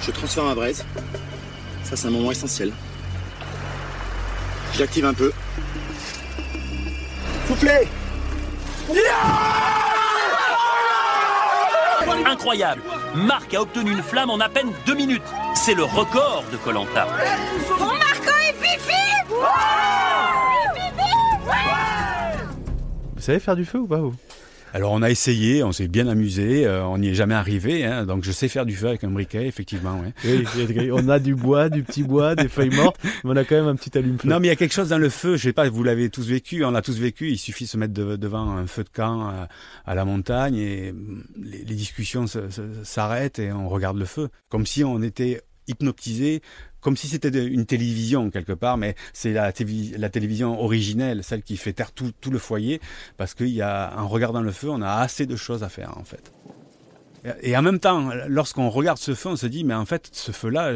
Je 0.00 0.10
transfère 0.12 0.44
ma 0.44 0.54
braise. 0.54 0.84
Ça, 1.82 1.96
c'est 1.96 2.06
un 2.06 2.10
moment 2.10 2.30
essentiel. 2.30 2.72
J'active 4.74 5.04
un 5.06 5.14
peu. 5.14 5.32
Soufflez 7.48 7.88
Incroyable 12.26 12.82
Marc 13.14 13.54
a 13.54 13.62
obtenu 13.62 13.92
une 13.92 14.02
flamme 14.02 14.30
en 14.30 14.38
à 14.40 14.48
peine 14.48 14.72
deux 14.84 14.94
minutes. 14.94 15.22
c'est 15.54 15.74
le 15.74 15.84
record 15.84 16.44
de 16.52 16.56
Colanta. 16.58 17.06
Bon 17.78 17.86
Marco 17.86 18.32
et 18.48 18.54
Fifi 18.62 18.92
Vous 23.14 23.22
savez 23.22 23.38
faire 23.38 23.56
du 23.56 23.64
feu 23.64 23.78
ou 23.78 23.86
pas 23.86 23.98
vous? 23.98 24.14
Alors 24.76 24.92
on 24.92 25.00
a 25.00 25.08
essayé, 25.08 25.62
on 25.62 25.72
s'est 25.72 25.88
bien 25.88 26.06
amusé, 26.06 26.66
euh, 26.66 26.84
on 26.84 26.98
n'y 26.98 27.08
est 27.08 27.14
jamais 27.14 27.32
arrivé, 27.34 27.86
hein, 27.86 28.04
donc 28.04 28.24
je 28.24 28.30
sais 28.30 28.46
faire 28.46 28.66
du 28.66 28.76
feu 28.76 28.88
avec 28.88 29.04
un 29.04 29.10
briquet, 29.10 29.46
effectivement. 29.46 29.98
ouais. 30.02 30.12
Oui, 30.22 30.90
on 30.92 31.08
a 31.08 31.18
du 31.18 31.34
bois, 31.34 31.70
du 31.70 31.82
petit 31.82 32.02
bois, 32.02 32.34
des 32.34 32.48
feuilles 32.50 32.76
mortes, 32.76 33.00
mais 33.02 33.30
on 33.30 33.36
a 33.36 33.44
quand 33.44 33.54
même 33.54 33.68
un 33.68 33.74
petit 33.76 33.96
allume-feu. 33.96 34.28
Non 34.28 34.38
mais 34.38 34.48
il 34.48 34.50
y 34.50 34.52
a 34.52 34.56
quelque 34.56 34.74
chose 34.74 34.90
dans 34.90 34.98
le 34.98 35.08
feu, 35.08 35.38
je 35.38 35.44
sais 35.44 35.54
pas, 35.54 35.66
vous 35.70 35.82
l'avez 35.82 36.10
tous 36.10 36.26
vécu, 36.28 36.62
on 36.62 36.72
l'a 36.72 36.82
tous 36.82 36.98
vécu, 36.98 37.30
il 37.30 37.38
suffit 37.38 37.64
de 37.64 37.70
se 37.70 37.78
mettre 37.78 37.94
de- 37.94 38.16
devant 38.16 38.50
un 38.50 38.66
feu 38.66 38.84
de 38.84 38.90
camp 38.90 39.32
à 39.86 39.94
la 39.94 40.04
montagne 40.04 40.56
et 40.56 40.92
mm, 40.92 41.24
les, 41.42 41.58
les 41.64 41.74
discussions 41.74 42.26
s'arrêtent 42.82 43.38
et 43.38 43.52
on 43.52 43.70
regarde 43.70 43.96
le 43.96 44.04
feu, 44.04 44.28
comme 44.50 44.66
si 44.66 44.84
on 44.84 45.00
était 45.00 45.40
hypnotisé, 45.68 46.42
comme 46.86 46.96
si 46.96 47.08
c'était 47.08 47.30
une 47.44 47.66
télévision 47.66 48.30
quelque 48.30 48.52
part, 48.52 48.76
mais 48.76 48.94
c'est 49.12 49.32
la, 49.32 49.52
la 49.98 50.08
télévision 50.08 50.62
originelle, 50.62 51.24
celle 51.24 51.42
qui 51.42 51.56
fait 51.56 51.72
taire 51.72 51.90
tout, 51.90 52.12
le 52.30 52.38
foyer, 52.38 52.80
parce 53.16 53.34
qu'il 53.34 53.60
en 53.64 54.06
regardant 54.06 54.40
le 54.40 54.52
feu, 54.52 54.70
on 54.70 54.82
a 54.82 54.92
assez 54.92 55.26
de 55.26 55.34
choses 55.34 55.64
à 55.64 55.68
faire 55.68 55.98
en 55.98 56.04
fait. 56.04 56.30
Et 57.42 57.56
en 57.56 57.62
même 57.62 57.80
temps, 57.80 58.10
lorsqu'on 58.28 58.70
regarde 58.70 58.98
ce 58.98 59.14
feu, 59.14 59.30
on 59.30 59.36
se 59.36 59.46
dit, 59.46 59.64
mais 59.64 59.74
en 59.74 59.86
fait, 59.86 60.08
ce 60.12 60.32
feu-là, 60.32 60.74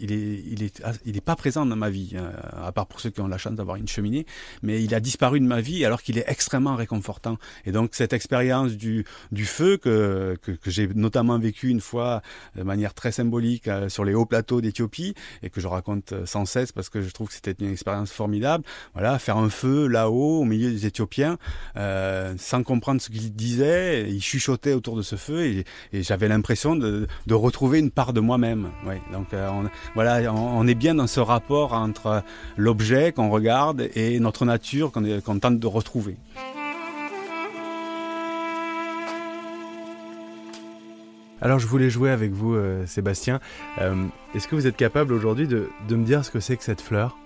il 0.00 0.12
est, 0.12 0.42
il 0.46 0.62
est, 0.62 0.82
il 1.04 1.16
est 1.16 1.22
pas 1.22 1.36
présent 1.36 1.66
dans 1.66 1.76
ma 1.76 1.90
vie, 1.90 2.12
euh, 2.14 2.30
à 2.64 2.72
part 2.72 2.86
pour 2.86 3.00
ceux 3.00 3.10
qui 3.10 3.20
ont 3.20 3.28
la 3.28 3.38
chance 3.38 3.54
d'avoir 3.54 3.76
une 3.76 3.88
cheminée, 3.88 4.26
mais 4.62 4.82
il 4.82 4.94
a 4.94 5.00
disparu 5.00 5.40
de 5.40 5.46
ma 5.46 5.60
vie 5.60 5.84
alors 5.84 6.02
qu'il 6.02 6.18
est 6.18 6.24
extrêmement 6.26 6.76
réconfortant. 6.76 7.38
Et 7.66 7.72
donc, 7.72 7.90
cette 7.94 8.12
expérience 8.12 8.72
du, 8.72 9.04
du 9.32 9.44
feu 9.44 9.76
que, 9.76 10.36
que, 10.42 10.52
que 10.52 10.70
j'ai 10.70 10.88
notamment 10.88 11.38
vécu 11.38 11.68
une 11.68 11.80
fois 11.80 12.22
de 12.56 12.62
manière 12.62 12.94
très 12.94 13.12
symbolique 13.12 13.68
euh, 13.68 13.88
sur 13.88 14.04
les 14.04 14.14
hauts 14.14 14.26
plateaux 14.26 14.60
d'Éthiopie 14.60 15.14
et 15.42 15.50
que 15.50 15.60
je 15.60 15.66
raconte 15.66 16.12
euh, 16.12 16.26
sans 16.26 16.44
cesse 16.44 16.72
parce 16.72 16.88
que 16.88 17.02
je 17.02 17.10
trouve 17.10 17.28
que 17.28 17.34
c'était 17.34 17.54
une 17.58 17.72
expérience 17.72 18.12
formidable. 18.12 18.64
Voilà, 18.94 19.18
faire 19.18 19.36
un 19.36 19.50
feu 19.50 19.86
là-haut 19.86 20.40
au 20.40 20.44
milieu 20.44 20.70
des 20.70 20.86
Éthiopiens, 20.86 21.38
euh, 21.76 22.34
sans 22.38 22.62
comprendre 22.62 23.00
ce 23.00 23.10
qu'ils 23.10 23.34
disaient, 23.34 24.10
ils 24.10 24.22
chuchotaient 24.22 24.74
autour 24.74 24.96
de 24.96 25.02
ce 25.02 25.16
feu 25.16 25.44
et, 25.44 25.64
et 25.92 26.02
j'avais 26.02 26.28
l'impression 26.28 26.76
de, 26.76 27.06
de 27.26 27.34
retrouver 27.34 27.78
une 27.78 27.90
part 27.90 28.12
de 28.12 28.20
moi-même. 28.20 28.68
Donc 29.12 29.32
euh, 29.32 29.48
on, 29.50 29.68
voilà, 29.94 30.32
on, 30.32 30.66
est 30.66 30.74
bien 30.74 30.94
dans 30.94 31.06
ce 31.06 31.20
rapport 31.20 31.72
entre 31.72 32.22
l'objet 32.56 33.12
qu'on 33.12 33.30
regarde 33.30 33.88
et 33.94 34.20
notre 34.20 34.44
nature 34.44 34.92
qu'on 34.92 35.38
tente 35.38 35.58
de 35.58 35.66
retrouver. 35.66 36.16
Alors 41.40 41.60
je 41.60 41.66
voulais 41.66 41.88
jouer 41.88 42.10
avec 42.10 42.32
vous, 42.32 42.54
euh, 42.54 42.84
Sébastien. 42.86 43.38
Euh, 43.80 44.06
Est-ce 44.34 44.48
que 44.48 44.56
vous 44.56 44.66
êtes 44.66 44.76
capable 44.76 45.12
aujourd'hui 45.12 45.46
de, 45.46 45.68
de 45.88 45.96
me 45.96 46.04
dire 46.04 46.24
ce 46.24 46.30
que 46.30 46.40
c'est 46.40 46.56
que 46.56 46.64
cette 46.64 46.80
fleur? 46.80 47.16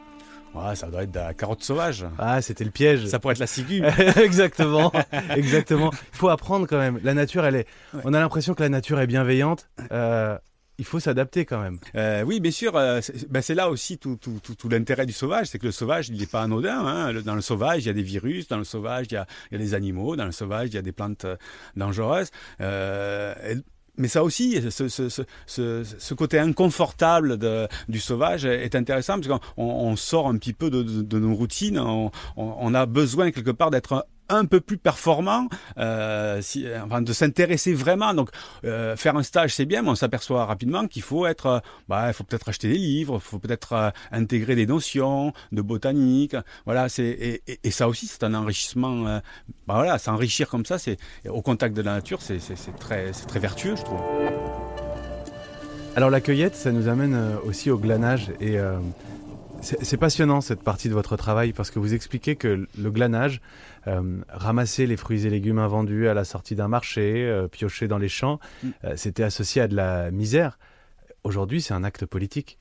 Ouais, 0.54 0.76
ça 0.76 0.88
doit 0.88 1.02
être 1.04 1.10
de 1.10 1.18
la 1.18 1.32
carotte 1.34 1.62
sauvage. 1.62 2.04
Ah, 2.18 2.42
c'était 2.42 2.64
le 2.64 2.70
piège. 2.70 3.06
Ça 3.06 3.18
pourrait 3.18 3.32
être 3.32 3.38
la 3.38 3.46
ciguë. 3.46 3.82
exactement, 4.22 4.92
exactement. 5.34 5.90
Il 6.12 6.18
faut 6.18 6.28
apprendre 6.28 6.66
quand 6.66 6.78
même. 6.78 7.00
La 7.02 7.14
nature, 7.14 7.44
elle 7.46 7.56
est. 7.56 7.66
On 8.04 8.12
a 8.12 8.20
l'impression 8.20 8.52
que 8.54 8.62
la 8.62 8.68
nature 8.68 9.00
est 9.00 9.06
bienveillante. 9.06 9.70
Euh, 9.92 10.36
il 10.78 10.84
faut 10.84 11.00
s'adapter 11.00 11.44
quand 11.44 11.60
même. 11.60 11.78
Euh, 11.94 12.22
oui, 12.22 12.40
bien 12.40 12.50
sûr. 12.50 12.76
euh, 12.76 13.00
c'est 13.00 13.30
ben, 13.30 13.40
c'est 13.40 13.54
là 13.54 13.70
aussi 13.70 13.98
tout, 13.98 14.16
tout, 14.16 14.40
tout, 14.42 14.54
tout 14.54 14.68
l'intérêt 14.68 15.06
du 15.06 15.12
sauvage, 15.12 15.46
c'est 15.46 15.58
que 15.58 15.66
le 15.66 15.72
sauvage, 15.72 16.08
il 16.08 16.18
n'est 16.18 16.26
pas 16.26 16.42
anodin. 16.42 16.84
Hein. 16.86 17.12
Le- 17.12 17.22
Dans 17.22 17.34
le 17.34 17.40
sauvage, 17.40 17.82
il 17.84 17.86
y 17.86 17.90
a 17.90 17.92
des 17.94 18.02
virus. 18.02 18.48
Dans 18.48 18.58
le 18.58 18.64
sauvage, 18.64 19.06
il 19.10 19.14
y 19.14 19.16
a, 19.16 19.26
il 19.50 19.58
y 19.58 19.60
a 19.60 19.64
des 19.64 19.74
animaux. 19.74 20.16
Dans 20.16 20.24
le 20.26 20.32
sauvage, 20.32 20.68
il 20.68 20.74
y 20.74 20.78
a 20.78 20.82
des 20.82 20.92
plantes 20.92 21.24
dangereuses. 21.76 22.30
Euh, 22.60 23.34
mais 23.98 24.08
ça 24.08 24.24
aussi, 24.24 24.58
ce, 24.70 26.14
côté 26.14 26.38
inconfortable 26.38 27.38
du 27.88 28.00
sauvage 28.00 28.44
est 28.46 28.74
intéressant 28.74 29.20
parce 29.20 29.28
qu'on 29.28 29.40
on, 29.56 29.90
on 29.90 29.96
sort 29.96 30.28
un 30.28 30.36
petit 30.38 30.54
peu 30.54 30.70
de, 30.70 31.18
nos 31.18 31.34
routines. 31.34 31.78
On 32.36 32.74
a 32.74 32.86
besoin 32.86 33.30
quelque 33.30 33.50
part 33.50 33.70
d'être 33.70 34.06
un 34.28 34.44
peu 34.44 34.60
plus 34.60 34.78
performant, 34.78 35.48
euh, 35.78 36.40
si, 36.42 36.66
enfin, 36.84 37.02
de 37.02 37.12
s'intéresser 37.12 37.74
vraiment. 37.74 38.14
Donc, 38.14 38.30
euh, 38.64 38.96
faire 38.96 39.16
un 39.16 39.22
stage, 39.22 39.54
c'est 39.54 39.66
bien, 39.66 39.82
mais 39.82 39.90
on 39.90 39.94
s'aperçoit 39.94 40.44
rapidement 40.46 40.86
qu'il 40.86 41.02
faut 41.02 41.26
être, 41.26 41.46
euh, 41.46 41.58
bah, 41.88 42.08
il 42.08 42.14
faut 42.14 42.24
peut-être 42.24 42.48
acheter 42.48 42.68
des 42.68 42.78
livres, 42.78 43.20
il 43.22 43.28
faut 43.28 43.38
peut-être 43.38 43.72
euh, 43.72 43.90
intégrer 44.10 44.54
des 44.54 44.66
notions 44.66 45.32
de 45.52 45.62
botanique. 45.62 46.36
Voilà, 46.64 46.88
c'est 46.88 47.42
et, 47.46 47.70
ça 47.70 47.88
aussi, 47.88 48.06
c'est 48.06 48.24
un 48.24 48.34
enrichissement. 48.34 49.06
euh, 49.06 49.20
bah 49.66 49.74
voilà, 49.74 49.98
s'enrichir 49.98 50.48
comme 50.48 50.66
ça, 50.66 50.78
c'est 50.78 50.96
au 51.28 51.42
contact 51.42 51.76
de 51.76 51.82
la 51.82 51.94
nature, 51.94 52.20
c'est 52.22 52.38
très, 52.78 53.12
c'est 53.12 53.26
très 53.26 53.40
vertueux, 53.40 53.76
je 53.76 53.82
trouve. 53.82 54.00
Alors 55.94 56.08
la 56.08 56.22
cueillette, 56.22 56.54
ça 56.54 56.72
nous 56.72 56.88
amène 56.88 57.14
euh, 57.14 57.36
aussi 57.44 57.70
au 57.70 57.76
glanage 57.76 58.32
et 58.40 58.58
euh, 58.58 58.78
c'est 59.62 59.96
passionnant 59.96 60.40
cette 60.40 60.62
partie 60.62 60.88
de 60.88 60.94
votre 60.94 61.16
travail 61.16 61.52
parce 61.52 61.70
que 61.70 61.78
vous 61.78 61.94
expliquez 61.94 62.36
que 62.36 62.66
le 62.76 62.90
glanage, 62.90 63.40
euh, 63.86 64.20
ramasser 64.28 64.86
les 64.86 64.96
fruits 64.96 65.24
et 65.26 65.30
légumes 65.30 65.58
invendus 65.58 66.08
à 66.08 66.14
la 66.14 66.24
sortie 66.24 66.56
d'un 66.56 66.68
marché, 66.68 67.24
euh, 67.26 67.46
piocher 67.48 67.86
dans 67.88 67.98
les 67.98 68.08
champs, 68.08 68.40
Mm. 68.62 68.68
euh, 68.84 68.92
c'était 68.96 69.22
associé 69.22 69.62
à 69.62 69.68
de 69.68 69.76
la 69.76 70.10
misère. 70.10 70.58
Aujourd'hui, 71.24 71.62
c'est 71.62 71.74
un 71.74 71.84
acte 71.84 72.04
politique. 72.06 72.58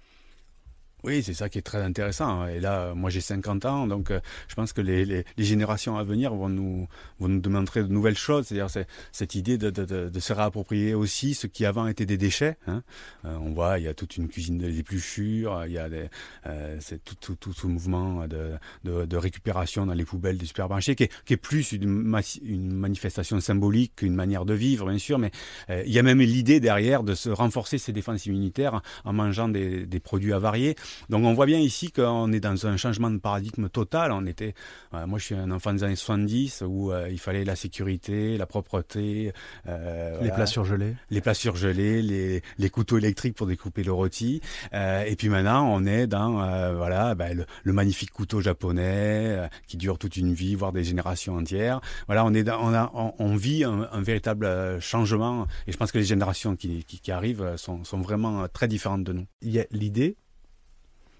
Oui, 1.03 1.23
c'est 1.23 1.33
ça 1.33 1.49
qui 1.49 1.57
est 1.57 1.63
très 1.63 1.81
intéressant. 1.81 2.45
Et 2.47 2.59
là, 2.59 2.93
moi 2.93 3.09
j'ai 3.09 3.21
50 3.21 3.65
ans, 3.65 3.87
donc 3.87 4.11
euh, 4.11 4.19
je 4.47 4.53
pense 4.55 4.71
que 4.71 4.81
les, 4.81 5.03
les, 5.03 5.25
les 5.35 5.43
générations 5.43 5.97
à 5.97 6.03
venir 6.03 6.33
vont 6.35 6.47
nous, 6.49 6.87
vont 7.19 7.27
nous 7.27 7.39
demander 7.41 7.81
de 7.81 7.87
nouvelles 7.87 8.17
choses. 8.17 8.45
C'est-à-dire 8.47 8.69
c'est- 8.69 8.87
cette 9.11 9.33
idée 9.33 9.57
de, 9.57 9.69
de, 9.71 9.83
de, 9.85 10.09
de 10.09 10.19
se 10.19 10.31
réapproprier 10.31 10.93
aussi 10.93 11.33
ce 11.33 11.47
qui 11.47 11.65
avant 11.65 11.87
était 11.87 12.05
des 12.05 12.17
déchets. 12.17 12.57
Hein. 12.67 12.83
Euh, 13.25 13.35
on 13.41 13.51
voit, 13.51 13.79
il 13.79 13.85
y 13.85 13.87
a 13.87 13.93
toute 13.95 14.15
une 14.17 14.27
cuisine 14.27 14.57
de 14.59 14.67
l'épluchure, 14.67 15.63
il 15.65 15.71
y 15.73 15.79
a 15.79 15.89
des, 15.89 16.07
euh, 16.45 16.79
tout, 17.03 17.15
tout, 17.19 17.35
tout 17.35 17.53
ce 17.53 17.65
mouvement 17.65 18.27
de, 18.27 18.51
de, 18.83 19.17
récupération 19.17 19.85
dans 19.87 19.93
les 19.93 20.05
poubelles 20.05 20.37
des 20.37 20.45
supermarchés 20.45 20.95
qui 20.95 21.03
est, 21.03 21.11
qui 21.25 21.33
est 21.33 21.37
plus 21.37 21.71
une, 21.71 22.13
une 22.43 22.73
manifestation 22.73 23.39
symbolique 23.39 23.93
qu'une 23.95 24.13
manière 24.15 24.45
de 24.45 24.53
vivre, 24.53 24.87
bien 24.87 24.97
sûr, 24.99 25.17
mais 25.19 25.31
euh, 25.69 25.83
il 25.85 25.91
y 25.91 25.99
a 25.99 26.03
même 26.03 26.19
l'idée 26.21 26.59
derrière 26.59 27.03
de 27.03 27.15
se 27.15 27.29
renforcer 27.29 27.77
ses 27.79 27.91
défenses 27.91 28.25
immunitaires 28.27 28.81
en 29.03 29.13
mangeant 29.13 29.49
des, 29.49 29.85
des 29.87 29.99
produits 29.99 30.33
avariés. 30.33 30.75
Donc 31.09 31.23
on 31.25 31.33
voit 31.33 31.45
bien 31.45 31.59
ici 31.59 31.91
qu'on 31.91 32.31
est 32.31 32.39
dans 32.39 32.67
un 32.67 32.77
changement 32.77 33.09
de 33.09 33.17
paradigme 33.17 33.69
total. 33.69 34.11
On 34.11 34.25
était, 34.25 34.53
euh, 34.93 35.05
moi 35.07 35.19
je 35.19 35.25
suis 35.25 35.35
un 35.35 35.51
enfant 35.51 35.73
des 35.73 35.83
années 35.83 35.95
70 35.95 36.63
où 36.67 36.91
euh, 36.91 37.09
il 37.09 37.19
fallait 37.19 37.43
la 37.43 37.55
sécurité, 37.55 38.37
la 38.37 38.45
propreté, 38.45 39.33
euh, 39.67 40.11
Les 40.11 40.17
voilà, 40.17 40.33
plats 40.35 40.45
surgelés. 40.45 40.95
les 41.09 41.21
plats 41.21 41.33
surgelés, 41.33 42.01
les, 42.01 42.41
les 42.57 42.69
couteaux 42.69 42.97
électriques 42.97 43.35
pour 43.35 43.47
découper 43.47 43.83
le 43.83 43.93
rôti. 43.93 44.41
Et 44.73 45.15
puis 45.17 45.29
maintenant 45.29 45.67
on 45.71 45.85
est 45.85 46.07
dans 46.07 46.31
voilà 46.75 47.15
ben, 47.15 47.35
le, 47.37 47.45
le 47.63 47.73
magnifique 47.73 48.11
couteau 48.11 48.41
japonais 48.41 49.49
qui 49.67 49.77
dure 49.77 49.97
toute 49.97 50.17
une 50.17 50.33
vie, 50.33 50.55
voire 50.55 50.71
des 50.71 50.83
générations 50.83 51.35
entières. 51.35 51.81
Voilà, 52.07 52.25
on 52.25 52.33
est 52.33 52.43
dans, 52.43 52.59
on, 52.61 52.73
a, 52.73 52.91
on, 52.93 53.13
on 53.19 53.35
vit 53.35 53.63
un, 53.63 53.87
un 53.91 54.01
véritable 54.01 54.79
changement. 54.81 55.47
Et 55.67 55.71
je 55.71 55.77
pense 55.77 55.91
que 55.91 55.97
les 55.97 56.03
générations 56.03 56.55
qui, 56.55 56.83
qui, 56.85 56.99
qui 56.99 57.11
arrivent 57.11 57.55
sont, 57.57 57.83
sont 57.83 58.01
vraiment 58.01 58.47
très 58.47 58.67
différentes 58.67 59.03
de 59.03 59.13
nous. 59.13 59.25
Il 59.41 59.51
y 59.51 59.59
a 59.59 59.65
l'idée, 59.71 60.15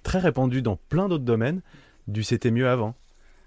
très 0.03 0.19
répandue 0.19 0.61
dans 0.61 0.77
plein 0.89 1.07
d'autres 1.07 1.23
domaines, 1.23 1.61
du 2.07 2.23
c'était 2.23 2.51
mieux 2.51 2.67
avant. 2.67 2.95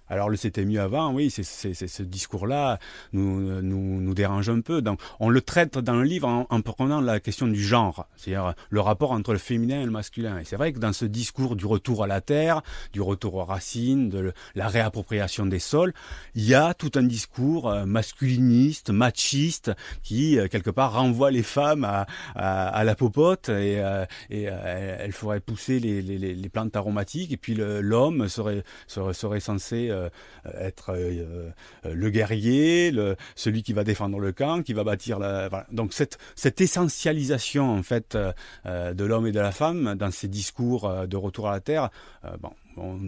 Alors 0.08 0.28
le 0.28 0.36
c'était 0.36 0.64
mieux 0.64 0.80
avant, 0.80 1.12
oui, 1.12 1.30
c'est, 1.30 1.44
ce 1.44 2.02
discours-là 2.02 2.78
nous, 3.12 3.62
nous, 3.62 4.00
nous 4.00 4.14
dérange 4.14 4.48
un 4.48 4.60
peu. 4.60 4.82
Donc, 4.82 5.00
on 5.20 5.28
le 5.28 5.40
traite 5.40 5.78
dans 5.78 5.96
le 5.96 6.04
livre 6.04 6.28
en, 6.28 6.46
en 6.50 6.60
prenant 6.60 7.00
la 7.00 7.20
question 7.20 7.46
du 7.46 7.62
genre, 7.62 8.06
c'est-à-dire 8.16 8.54
le 8.70 8.80
rapport 8.80 9.12
entre 9.12 9.32
le 9.32 9.38
féminin 9.38 9.80
et 9.80 9.84
le 9.84 9.90
masculin. 9.90 10.38
Et 10.38 10.44
c'est 10.44 10.56
vrai 10.56 10.72
que 10.72 10.78
dans 10.78 10.92
ce 10.92 11.04
discours 11.04 11.56
du 11.56 11.66
retour 11.66 12.04
à 12.04 12.06
la 12.06 12.20
terre, 12.20 12.62
du 12.92 13.00
retour 13.00 13.34
aux 13.34 13.44
racines, 13.44 14.08
de 14.08 14.32
la 14.54 14.68
réappropriation 14.68 15.46
des 15.46 15.58
sols, 15.58 15.94
il 16.34 16.44
y 16.44 16.54
a 16.54 16.74
tout 16.74 16.92
un 16.96 17.02
discours 17.02 17.70
euh, 17.70 17.86
masculiniste, 17.86 18.90
machiste, 18.90 19.72
qui 20.02 20.38
euh, 20.38 20.48
quelque 20.48 20.70
part 20.70 20.92
renvoie 20.94 21.30
les 21.30 21.42
femmes 21.42 21.84
à, 21.84 22.06
à, 22.34 22.68
à 22.68 22.84
la 22.84 22.94
popote 22.94 23.48
et, 23.48 23.80
euh, 23.80 24.04
et 24.30 24.48
euh, 24.48 24.96
elles 25.00 25.12
feraient 25.12 25.40
pousser 25.40 25.80
les, 25.80 26.02
les, 26.02 26.18
les 26.18 26.48
plantes 26.48 26.76
aromatiques 26.76 27.32
et 27.32 27.36
puis 27.36 27.54
l'homme 27.54 28.28
serait, 28.28 28.62
serait, 28.86 29.14
serait 29.14 29.40
censé 29.40 29.90
euh, 29.94 30.08
être 30.60 30.90
euh, 30.90 31.52
euh, 31.84 31.94
le 31.94 32.10
guerrier, 32.10 32.92
celui 33.34 33.62
qui 33.62 33.72
va 33.72 33.84
défendre 33.84 34.18
le 34.18 34.32
camp, 34.32 34.62
qui 34.62 34.72
va 34.72 34.84
bâtir 34.84 35.18
la. 35.18 35.66
Donc 35.72 35.92
cette, 35.92 36.18
essentialisation 36.60 37.70
en 37.70 37.82
fait 37.82 38.16
de 38.66 39.04
l'homme 39.04 39.26
et 39.26 39.32
de 39.32 39.40
la 39.40 39.52
femme 39.52 39.94
dans 39.94 40.10
ces 40.10 40.28
discours 40.28 41.06
de 41.06 41.16
retour 41.16 41.48
à 41.48 41.52
la 41.52 41.60
terre, 41.60 41.90
bon, 42.40 42.50
on, 42.76 42.98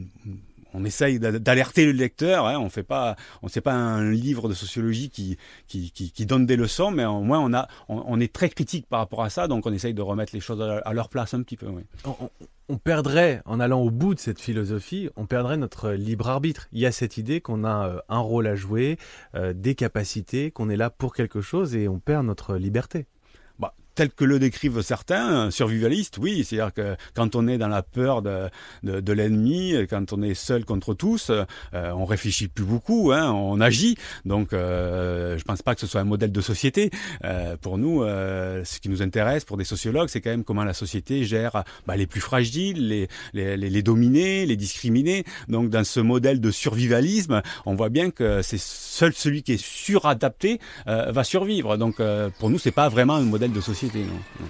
on 0.75 0.85
essaye 0.85 1.19
d'a- 1.19 1.39
d'alerter 1.39 1.87
le 1.87 1.93
lecteur. 1.93 2.47
Hein, 2.47 2.59
on 2.59 2.69
fait 2.69 2.83
pas, 2.83 3.17
on 3.43 3.49
c'est 3.49 3.61
pas 3.61 3.75
un 3.75 4.11
livre 4.11 4.49
de 4.49 4.55
sociologie 4.55 5.11
qui, 5.11 5.39
qui, 5.67 5.91
qui, 5.91 6.27
donne 6.27 6.47
des 6.47 6.57
leçons, 6.57 6.91
mais 6.91 7.05
au 7.05 7.21
moins 7.21 7.41
on 7.41 7.55
a, 7.55 7.69
on, 7.89 8.21
est 8.21 8.33
très 8.33 8.49
critique 8.49 8.87
par 8.87 9.01
rapport 9.01 9.23
à 9.23 9.31
ça, 9.31 9.49
donc 9.49 9.67
on 9.67 9.73
essaye 9.73 9.95
de 9.95 10.03
remettre 10.03 10.35
les 10.35 10.41
choses 10.41 10.61
à, 10.61 10.93
leur 10.93 11.09
place 11.09 11.35
un 11.35 11.43
petit 11.43 11.57
peu. 11.57 11.67
On, 12.69 12.79
perdrait, 12.79 13.43
en 13.45 13.61
allant 13.61 13.81
au 13.81 13.91
bout 13.91 14.15
de 14.15 14.21
cette 14.21 14.41
philosophie, 14.41 15.09
on 15.17 15.27
perdrait 15.27 15.57
notre 15.57 15.93
libre 15.93 16.29
arbitre. 16.29 16.69
Il 16.73 16.81
y 16.81 16.87
a 16.87 16.93
cette 16.93 17.17
idée 17.17 17.41
qu'on 17.41 17.63
a 17.63 17.89
euh, 17.89 18.01
un 18.09 18.19
rôle 18.19 18.49
à 18.49 18.57
jouer, 18.57 18.99
euh, 19.37 19.53
des 19.53 19.77
capacités, 19.77 20.51
qu'on 20.51 20.69
est 20.69 20.77
là 20.77 20.91
pour 20.91 21.15
quelque 21.15 21.41
chose 21.41 21.77
et 21.77 21.87
on 21.89 22.01
perd 22.01 22.27
notre 22.27 22.57
liberté. 22.57 23.07
Tel 23.97 24.11
que 24.11 24.25
le 24.25 24.39
décrivent 24.39 24.83
certains, 24.83 25.51
survivalistes, 25.51 26.19
oui, 26.19 26.45
c'est-à-dire 26.45 26.73
que 26.75 26.97
quand 27.15 27.35
on 27.35 27.49
est 27.49 27.57
dans 27.57 27.69
la 27.69 27.83
peur 27.83 28.21
de, 28.21 28.51
de, 28.83 29.13
l'ennemi, 29.13 29.75
quand 29.89 30.13
on 30.13 30.21
est 30.21 30.35
seul 30.35 30.67
contre 30.67 30.93
tous, 30.93 31.31
euh, 31.31 31.45
on 31.73 32.05
réfléchit 32.05 32.49
plus 32.49 32.65
beaucoup, 32.65 33.11
hein, 33.13 33.33
on 33.33 33.59
agit. 33.59 33.97
Donc, 34.27 34.53
euh, 34.53 35.39
je 35.39 35.45
pense 35.45 35.63
pas 35.63 35.75
que 35.75 35.81
ce 35.81 35.87
soit 35.87 36.03
un 36.03 36.05
modèle 36.05 36.31
de 36.31 36.41
société. 36.43 36.91
Euh, 37.25 37.57
pour 37.57 37.79
nous, 37.79 38.03
euh, 38.03 38.65
ce 38.65 38.81
qui 38.81 38.91
nous 38.91 39.01
intéresse, 39.01 39.47
pour 39.47 39.57
des 39.57 39.65
sociologues, 39.65 40.11
c'est 40.11 40.21
quand 40.21 40.29
même 40.31 40.45
comment 40.45 40.65
la 40.65 40.75
société 40.75 41.25
gère 41.25 41.65
bah, 41.87 41.97
les 41.97 42.07
plus 42.07 42.21
fragiles, 42.21 42.89
les, 42.89 43.09
les, 43.33 43.57
les, 43.57 43.71
les 43.71 43.83
dominés, 43.83 44.45
les 44.45 44.57
discriminés. 44.57 45.25
Donc, 45.49 45.71
dans 45.71 45.85
ce 45.85 46.01
modèle 46.01 46.41
de 46.41 46.51
survivalisme, 46.51 47.41
on 47.65 47.75
voit 47.75 47.89
bien 47.89 48.11
que 48.11 48.43
c'est 48.43 48.61
seul 48.61 49.15
celui 49.15 49.43
qui 49.43 49.53
est 49.53 49.63
suradapté 49.63 50.61
euh, 50.87 51.13
va 51.13 51.25
survivre. 51.25 51.79
Donc, 51.79 51.97
pour 52.39 52.51
nous, 52.51 52.59
c'est 52.59 52.73
pas 52.73 52.91
vraiment 52.91 53.15
un 53.15 53.23
modèle 53.23 53.53
de 53.53 53.61
société. 53.61 53.86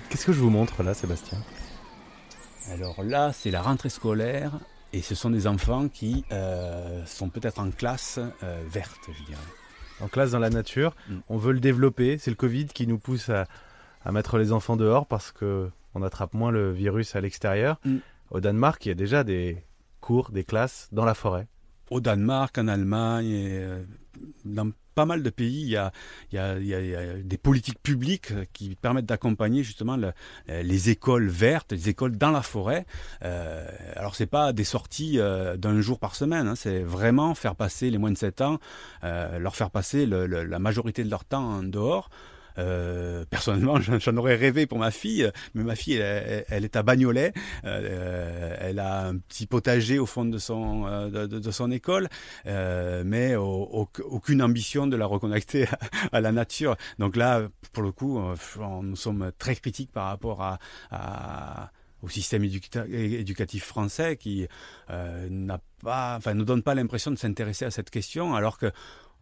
Qu'est-ce 0.08 0.26
que 0.26 0.32
je 0.32 0.40
vous 0.40 0.50
montre 0.50 0.82
là, 0.82 0.94
Sébastien? 0.94 1.38
Alors 2.70 3.02
là, 3.02 3.32
c'est 3.32 3.50
la 3.50 3.62
rentrée 3.62 3.88
scolaire 3.88 4.52
et 4.92 5.02
ce 5.02 5.14
sont 5.14 5.30
des 5.30 5.46
enfants 5.46 5.88
qui 5.88 6.24
euh, 6.32 7.04
sont 7.06 7.28
peut-être 7.28 7.60
en 7.60 7.70
classe 7.70 8.18
euh, 8.42 8.62
verte, 8.68 9.08
je 9.08 9.24
dirais. 9.24 9.40
En 10.00 10.08
classe 10.08 10.32
dans 10.32 10.38
la 10.38 10.50
nature. 10.50 10.94
Mm. 11.08 11.16
On 11.28 11.36
veut 11.36 11.52
le 11.52 11.60
développer. 11.60 12.18
C'est 12.18 12.30
le 12.30 12.36
Covid 12.36 12.66
qui 12.66 12.86
nous 12.86 12.98
pousse 12.98 13.30
à, 13.30 13.46
mettre 14.10 14.38
les 14.38 14.52
enfants 14.52 14.76
dehors 14.76 15.06
parce 15.06 15.32
qu'on 15.32 16.02
attrape 16.02 16.34
moins 16.34 16.50
le 16.50 16.72
virus 16.72 17.16
à 17.16 17.20
l'extérieur. 17.20 17.80
Mm. 17.84 17.96
Au 18.30 18.40
Danemark, 18.40 18.84
il 18.86 18.88
y 18.90 18.92
a 18.92 18.94
déjà 18.94 19.24
des 19.24 19.64
cours, 20.00 20.30
des 20.30 20.44
classes 20.44 20.88
dans 20.92 21.04
la 21.04 21.14
forêt. 21.14 21.46
Au 21.90 22.00
Danemark, 22.00 22.58
en 22.58 22.68
Allemagne, 22.68 23.32
euh, 23.32 23.84
dans 24.44 24.70
pas 24.96 25.04
mal 25.04 25.22
de 25.22 25.30
pays, 25.30 25.60
il 25.60 25.68
y 26.32 26.38
a, 26.38 27.20
des 27.20 27.36
politiques 27.36 27.80
publiques 27.82 28.32
qui 28.54 28.74
permettent 28.74 29.06
d'accompagner 29.06 29.62
justement 29.62 29.98
les 30.48 30.90
écoles 30.90 31.28
vertes, 31.28 31.72
les 31.72 31.90
écoles 31.90 32.16
dans 32.16 32.30
la 32.30 32.40
forêt. 32.40 32.86
Euh, 33.22 33.68
alors 33.94 34.16
c'est 34.16 34.26
pas 34.26 34.54
des 34.54 34.64
sorties 34.64 35.18
euh, 35.18 35.58
d'un 35.58 35.82
jour 35.82 35.98
par 35.98 36.16
semaine, 36.16 36.48
hein, 36.48 36.54
c'est 36.56 36.80
vraiment 36.80 37.34
faire 37.34 37.54
passer 37.54 37.90
les 37.90 37.98
moins 37.98 38.10
de 38.10 38.16
7 38.16 38.40
ans, 38.40 38.58
euh, 39.04 39.38
leur 39.38 39.54
faire 39.54 39.70
passer 39.70 40.06
la 40.06 40.58
majorité 40.58 41.04
de 41.04 41.10
leur 41.10 41.26
temps 41.26 41.44
en 41.44 41.62
dehors. 41.62 42.08
Euh, 42.58 43.24
personnellement, 43.28 43.80
j'en 43.80 44.16
aurais 44.16 44.36
rêvé 44.36 44.66
pour 44.66 44.78
ma 44.78 44.90
fille, 44.90 45.30
mais 45.54 45.62
ma 45.62 45.76
fille, 45.76 45.96
elle, 45.96 46.64
est 46.64 46.76
à 46.76 46.82
Bagnolet. 46.82 47.32
Euh, 47.64 48.56
elle 48.60 48.78
a 48.78 49.06
un 49.06 49.18
petit 49.18 49.46
potager 49.46 49.98
au 49.98 50.06
fond 50.06 50.24
de 50.24 50.38
son, 50.38 50.86
euh, 50.86 51.26
de, 51.26 51.50
son 51.50 51.70
école, 51.70 52.08
mais 52.44 53.36
aucune 53.36 54.42
ambition 54.42 54.86
de 54.86 54.96
la 54.96 55.06
reconnecter 55.06 55.66
à, 56.12 56.20
la 56.20 56.32
nature. 56.32 56.76
Donc 56.98 57.16
là, 57.16 57.48
pour 57.72 57.82
le 57.82 57.92
coup, 57.92 58.20
nous 58.82 58.96
sommes 58.96 59.32
très 59.38 59.56
critiques 59.56 59.92
par 59.92 60.06
rapport 60.06 60.58
au 62.02 62.08
système 62.08 62.44
éducatif 62.44 63.64
français 63.64 64.16
qui 64.16 64.46
n'a 64.88 65.60
pas, 65.82 66.16
enfin, 66.16 66.34
nous 66.34 66.44
donne 66.44 66.62
pas 66.62 66.74
l'impression 66.74 67.10
de 67.10 67.16
s'intéresser 67.16 67.64
à 67.64 67.70
cette 67.70 67.90
question, 67.90 68.34
alors 68.34 68.58
que 68.58 68.70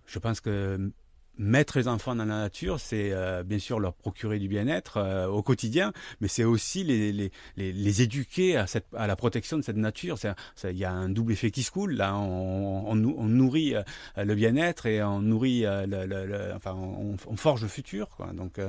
je 0.06 0.18
pense 0.18 0.40
que 0.40 0.92
mettre 1.38 1.78
les 1.78 1.88
enfants 1.88 2.14
dans 2.14 2.24
la 2.24 2.40
nature, 2.40 2.80
c'est 2.80 3.12
euh, 3.12 3.42
bien 3.42 3.58
sûr 3.58 3.80
leur 3.80 3.94
procurer 3.94 4.38
du 4.38 4.48
bien-être 4.48 4.98
euh, 4.98 5.26
au 5.26 5.42
quotidien, 5.42 5.92
mais 6.20 6.28
c'est 6.28 6.44
aussi 6.44 6.84
les, 6.84 8.02
éduquer 8.02 8.56
à, 8.56 9.06
la 9.06 9.16
protection 9.16 9.56
de 9.56 9.62
cette 9.62 9.76
nature. 9.76 10.16
Il 10.64 10.76
y 10.76 10.84
a 10.84 10.92
un 10.92 11.08
double 11.08 11.32
effet 11.32 11.50
qui 11.50 11.62
se 11.62 11.70
coule. 11.70 11.94
Là, 11.94 12.16
on, 12.16 12.94
nourrit 12.94 13.74
euh, 13.74 13.82
le 14.16 14.34
bien-être 14.34 14.86
et 14.86 15.02
on 15.02 15.20
nourrit, 15.20 15.66
enfin, 16.54 16.74
on, 16.74 17.36
forge 17.36 17.62
le 17.62 17.68
futur. 17.68 18.08
Donc, 18.34 18.60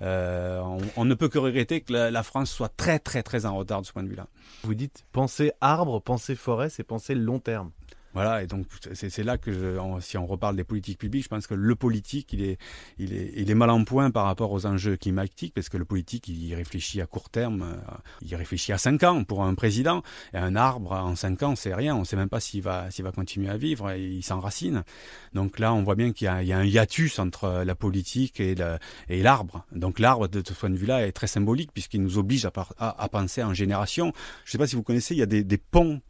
on, 0.00 1.04
ne 1.04 1.14
peut 1.14 1.28
que 1.28 1.38
regretter 1.38 1.80
que 1.80 1.92
la, 1.92 2.10
la, 2.10 2.22
France 2.22 2.50
soit 2.50 2.72
très, 2.76 2.98
très, 2.98 3.22
très 3.22 3.46
en 3.46 3.56
retard 3.56 3.82
de 3.82 3.86
ce 3.86 3.92
point 3.92 4.02
de 4.02 4.08
vue-là. 4.08 4.26
Vous 4.62 4.74
dites 4.74 5.04
penser 5.12 5.52
arbre, 5.60 6.00
penser 6.00 6.34
forêt, 6.34 6.70
c'est 6.70 6.84
penser 6.84 7.14
long 7.14 7.40
terme. 7.40 7.70
Voilà, 8.14 8.42
et 8.42 8.46
donc 8.46 8.66
c'est 8.92 9.22
là 9.22 9.38
que 9.38 9.52
je, 9.52 10.00
si 10.00 10.18
on 10.18 10.26
reparle 10.26 10.54
des 10.54 10.64
politiques 10.64 10.98
publiques, 10.98 11.24
je 11.24 11.28
pense 11.28 11.46
que 11.46 11.54
le 11.54 11.74
politique, 11.74 12.32
il 12.32 12.42
est, 12.42 12.58
il 12.98 13.14
est, 13.14 13.32
il 13.36 13.50
est 13.50 13.54
mal 13.54 13.70
en 13.70 13.84
point 13.84 14.10
par 14.10 14.26
rapport 14.26 14.52
aux 14.52 14.66
enjeux 14.66 14.96
climatiques, 14.96 15.54
parce 15.54 15.70
que 15.70 15.78
le 15.78 15.84
politique, 15.86 16.28
il 16.28 16.54
réfléchit 16.54 17.00
à 17.00 17.06
court 17.06 17.30
terme, 17.30 17.62
euh, 17.62 17.94
il 18.20 18.34
réfléchit 18.34 18.72
à 18.72 18.78
5 18.78 19.02
ans 19.04 19.24
pour 19.24 19.44
un 19.44 19.54
président, 19.54 20.02
et 20.34 20.38
un 20.38 20.56
arbre 20.56 20.92
en 20.92 21.16
5 21.16 21.42
ans, 21.42 21.56
c'est 21.56 21.74
rien, 21.74 21.96
on 21.96 22.00
ne 22.00 22.04
sait 22.04 22.16
même 22.16 22.28
pas 22.28 22.40
s'il 22.40 22.62
va, 22.62 22.88
va 22.98 23.12
continuer 23.12 23.48
à 23.48 23.56
vivre, 23.56 23.90
et 23.90 24.04
il 24.04 24.22
s'enracine. 24.22 24.84
Donc 25.32 25.58
là, 25.58 25.72
on 25.72 25.82
voit 25.82 25.94
bien 25.94 26.12
qu'il 26.12 26.26
y, 26.26 26.46
y, 26.46 26.52
a 26.52 26.58
un 26.58 26.64
hiatus 26.64 27.18
entre 27.18 27.62
la 27.64 27.74
politique 27.74 28.40
et 28.40 28.54
l'arbre. 29.08 29.64
Donc 29.72 29.98
l'arbre, 29.98 30.28
de 30.28 30.42
ce 30.46 30.52
point 30.52 30.70
de 30.70 30.76
vue-là, 30.76 31.06
est 31.06 31.12
très 31.12 31.26
symbolique, 31.26 31.72
puisqu'il 31.72 32.02
nous 32.02 32.18
oblige 32.18 32.44
à, 32.44 32.52
à, 32.78 33.02
à, 33.02 33.08
penser 33.08 33.42
en 33.42 33.54
génération. 33.54 34.12
Je 34.44 34.50
ne 34.50 34.52
sais 34.52 34.58
pas 34.58 34.66
si 34.66 34.76
vous 34.76 34.82
connaissez, 34.82 35.14
il 35.14 35.18
y 35.18 35.22
a 35.22 35.26
des, 35.26 35.44
des 35.44 35.58
ponts 35.58 36.00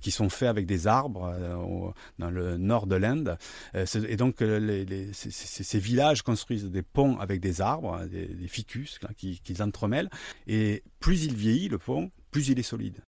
qui 0.00 0.10
sont 0.10 0.28
faits 0.28 0.48
avec 0.48 0.66
des 0.66 0.86
arbres 0.86 1.32
euh, 1.34 1.90
dans 2.18 2.30
le 2.30 2.56
nord 2.56 2.86
de 2.86 2.96
l'Inde. 2.96 3.38
Euh, 3.74 3.86
et 4.08 4.16
donc, 4.16 4.42
euh, 4.42 4.86
ces, 5.12 5.78
villages 5.78 6.22
construisent 6.22 6.64
des 6.64 6.82
ponts 6.82 7.18
avec 7.18 7.40
des 7.40 7.60
arbres, 7.60 8.04
des, 8.06 8.48
ficus 8.48 8.98
qu'ils 9.16 9.40
qui 9.40 9.62
entremêlent. 9.62 10.10
Et 10.46 10.82
plus 10.98 11.24
il 11.24 11.34
vieillit, 11.34 11.68
le 11.68 11.78
pont, 11.78 12.10
plus 12.30 12.48
il 12.48 12.58
est 12.58 12.62
solide. 12.62 13.00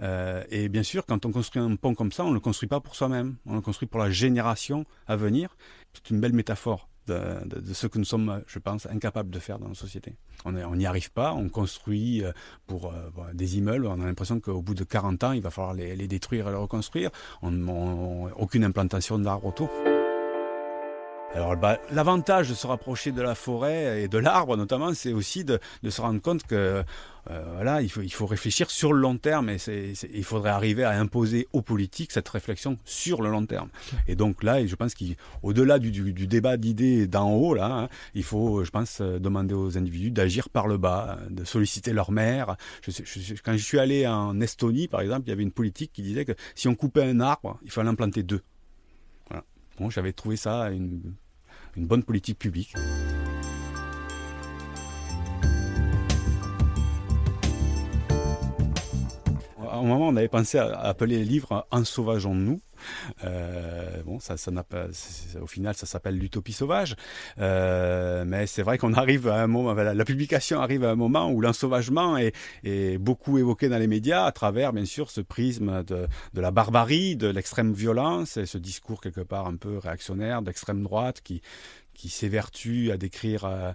et 0.00 0.68
bien 0.68 0.82
sûr, 0.82 1.06
quand 1.06 1.26
on 1.26 1.32
construit 1.32 1.62
un 1.62 1.76
pont 1.76 1.94
comme 1.94 2.12
ça, 2.12 2.24
on 2.24 2.30
ne 2.30 2.34
le 2.34 2.40
construit 2.40 2.68
pas 2.68 2.80
pour 2.80 2.96
soi-même, 2.96 3.36
on 3.46 3.54
le 3.54 3.60
construit 3.60 3.88
pour 3.88 4.00
la 4.00 4.10
génération 4.10 4.84
à 5.06 5.16
venir. 5.16 5.56
C'est 5.94 6.10
une 6.10 6.20
belle 6.20 6.32
métaphore 6.32 6.88
de, 7.06 7.72
ce 7.72 7.86
que 7.86 7.98
nous 7.98 8.04
sommes, 8.04 8.42
je 8.46 8.58
pense, 8.58 8.86
incapables 8.86 9.30
de 9.30 9.38
faire 9.38 9.58
dans 9.58 9.68
nos 9.68 9.74
sociétés. 9.74 10.16
On 10.44 10.52
n'y 10.76 10.86
arrive 10.86 11.12
pas, 11.12 11.32
on 11.32 11.48
construit 11.48 12.24
euh, 12.24 12.32
pour 12.66 12.92
euh, 12.92 13.10
des 13.34 13.58
immeubles, 13.58 13.86
on 13.86 14.00
a 14.00 14.06
l'impression 14.06 14.40
qu'au 14.40 14.62
bout 14.62 14.74
de 14.74 14.84
40 14.84 15.24
ans, 15.24 15.32
il 15.32 15.42
va 15.42 15.50
falloir 15.50 15.74
les, 15.74 15.96
détruire 16.08 16.48
et 16.48 16.50
les 16.50 16.56
reconstruire. 16.56 17.10
On 17.42 17.50
n'a 17.50 18.32
aucune 18.36 18.64
implantation 18.64 19.18
d'arbres 19.18 19.46
autour. 19.46 19.70
Alors 21.34 21.56
bah, 21.56 21.78
l'avantage 21.90 22.48
de 22.48 22.54
se 22.54 22.66
rapprocher 22.66 23.12
de 23.12 23.20
la 23.20 23.34
forêt 23.34 24.02
et 24.02 24.08
de 24.08 24.16
l'arbre 24.16 24.56
notamment, 24.56 24.94
c'est 24.94 25.12
aussi 25.12 25.44
de, 25.44 25.58
de, 25.82 25.90
se 25.90 26.00
rendre 26.00 26.20
compte 26.22 26.44
que 26.44 26.82
euh, 27.30 27.42
voilà, 27.54 27.82
il 27.82 27.90
faut, 27.90 28.00
il 28.00 28.12
faut 28.12 28.26
réfléchir 28.26 28.70
sur 28.70 28.92
le 28.92 29.00
long 29.00 29.18
terme 29.18 29.50
et 29.50 29.58
il 30.14 30.24
faudrait 30.24 30.50
arriver 30.50 30.84
à 30.84 30.92
imposer 30.98 31.48
aux 31.52 31.60
politiques 31.60 32.12
cette 32.12 32.28
réflexion 32.28 32.78
sur 32.84 33.20
le 33.20 33.30
long 33.30 33.44
terme. 33.44 33.68
Et 34.06 34.14
donc 34.14 34.42
là, 34.42 34.64
je 34.64 34.74
pense 34.76 34.94
qu'au-delà 34.94 35.78
du, 35.78 35.90
du, 35.90 36.12
du, 36.12 36.26
débat 36.26 36.56
d'idées 36.56 37.06
d'en 37.06 37.32
haut, 37.32 37.54
là, 37.54 37.66
hein, 37.66 37.88
il 38.14 38.22
faut, 38.22 38.64
je 38.64 38.70
pense, 38.70 39.00
demander 39.00 39.54
aux 39.54 39.76
individus 39.76 40.12
d'agir 40.12 40.48
par 40.48 40.68
le 40.68 40.78
bas, 40.78 41.18
de 41.28 41.44
solliciter 41.44 41.92
leur 41.92 42.12
maire. 42.12 42.56
Je, 42.82 42.92
je, 43.04 43.34
quand 43.44 43.52
je 43.52 43.62
suis 43.62 43.78
allé 43.78 44.06
en 44.06 44.40
Estonie, 44.40 44.88
par 44.88 45.00
exemple, 45.00 45.24
il 45.26 45.30
y 45.30 45.32
avait 45.32 45.42
une 45.42 45.52
politique 45.52 45.92
qui 45.92 46.02
disait 46.02 46.24
que 46.24 46.32
si 46.54 46.68
on 46.68 46.76
coupait 46.76 47.02
un 47.02 47.20
arbre, 47.20 47.58
il 47.64 47.70
fallait 47.70 47.90
en 47.90 47.96
planter 47.96 48.22
deux. 48.22 48.42
J'avais 49.88 50.12
trouvé 50.12 50.36
ça 50.36 50.70
une 50.70 51.14
bonne 51.76 52.02
politique 52.02 52.38
publique. 52.38 52.74
Un 59.78 59.86
moment, 59.86 60.08
on 60.08 60.16
avait 60.16 60.28
pensé 60.28 60.58
à 60.58 60.78
appeler 60.80 61.18
les 61.18 61.24
livres 61.24 61.66
Ensauvageons-nous. 61.70 62.60
Euh, 63.24 64.02
bon, 64.04 64.18
ça, 64.20 64.36
n'a 64.50 64.62
pas, 64.62 64.86
au 65.40 65.46
final, 65.46 65.74
ça 65.74 65.86
s'appelle 65.86 66.18
l'utopie 66.18 66.52
sauvage. 66.52 66.96
Euh, 67.38 68.24
mais 68.26 68.46
c'est 68.46 68.62
vrai 68.62 68.78
qu'on 68.78 68.92
arrive 68.92 69.28
à 69.28 69.42
un 69.42 69.46
moment, 69.46 69.72
la, 69.74 70.04
publication 70.04 70.60
arrive 70.60 70.84
à 70.84 70.90
un 70.90 70.96
moment 70.96 71.30
où 71.30 71.40
l'ensauvagement 71.40 72.16
est, 72.16 72.98
beaucoup 72.98 73.38
évoqué 73.38 73.68
dans 73.68 73.78
les 73.78 73.86
médias 73.86 74.24
à 74.24 74.32
travers, 74.32 74.72
bien 74.72 74.84
sûr, 74.84 75.10
ce 75.10 75.20
prisme 75.20 75.84
de, 75.84 76.06
la 76.34 76.50
barbarie, 76.50 77.16
de 77.16 77.28
l'extrême 77.28 77.72
violence 77.72 78.36
et 78.36 78.46
ce 78.46 78.58
discours 78.58 79.00
quelque 79.00 79.20
part 79.20 79.46
un 79.46 79.56
peu 79.56 79.78
réactionnaire 79.78 80.42
d'extrême 80.42 80.82
droite 80.82 81.20
qui, 81.22 81.40
qui 81.94 82.08
s'évertue 82.08 82.90
à 82.90 82.96
décrire 82.96 83.44
euh, 83.44 83.72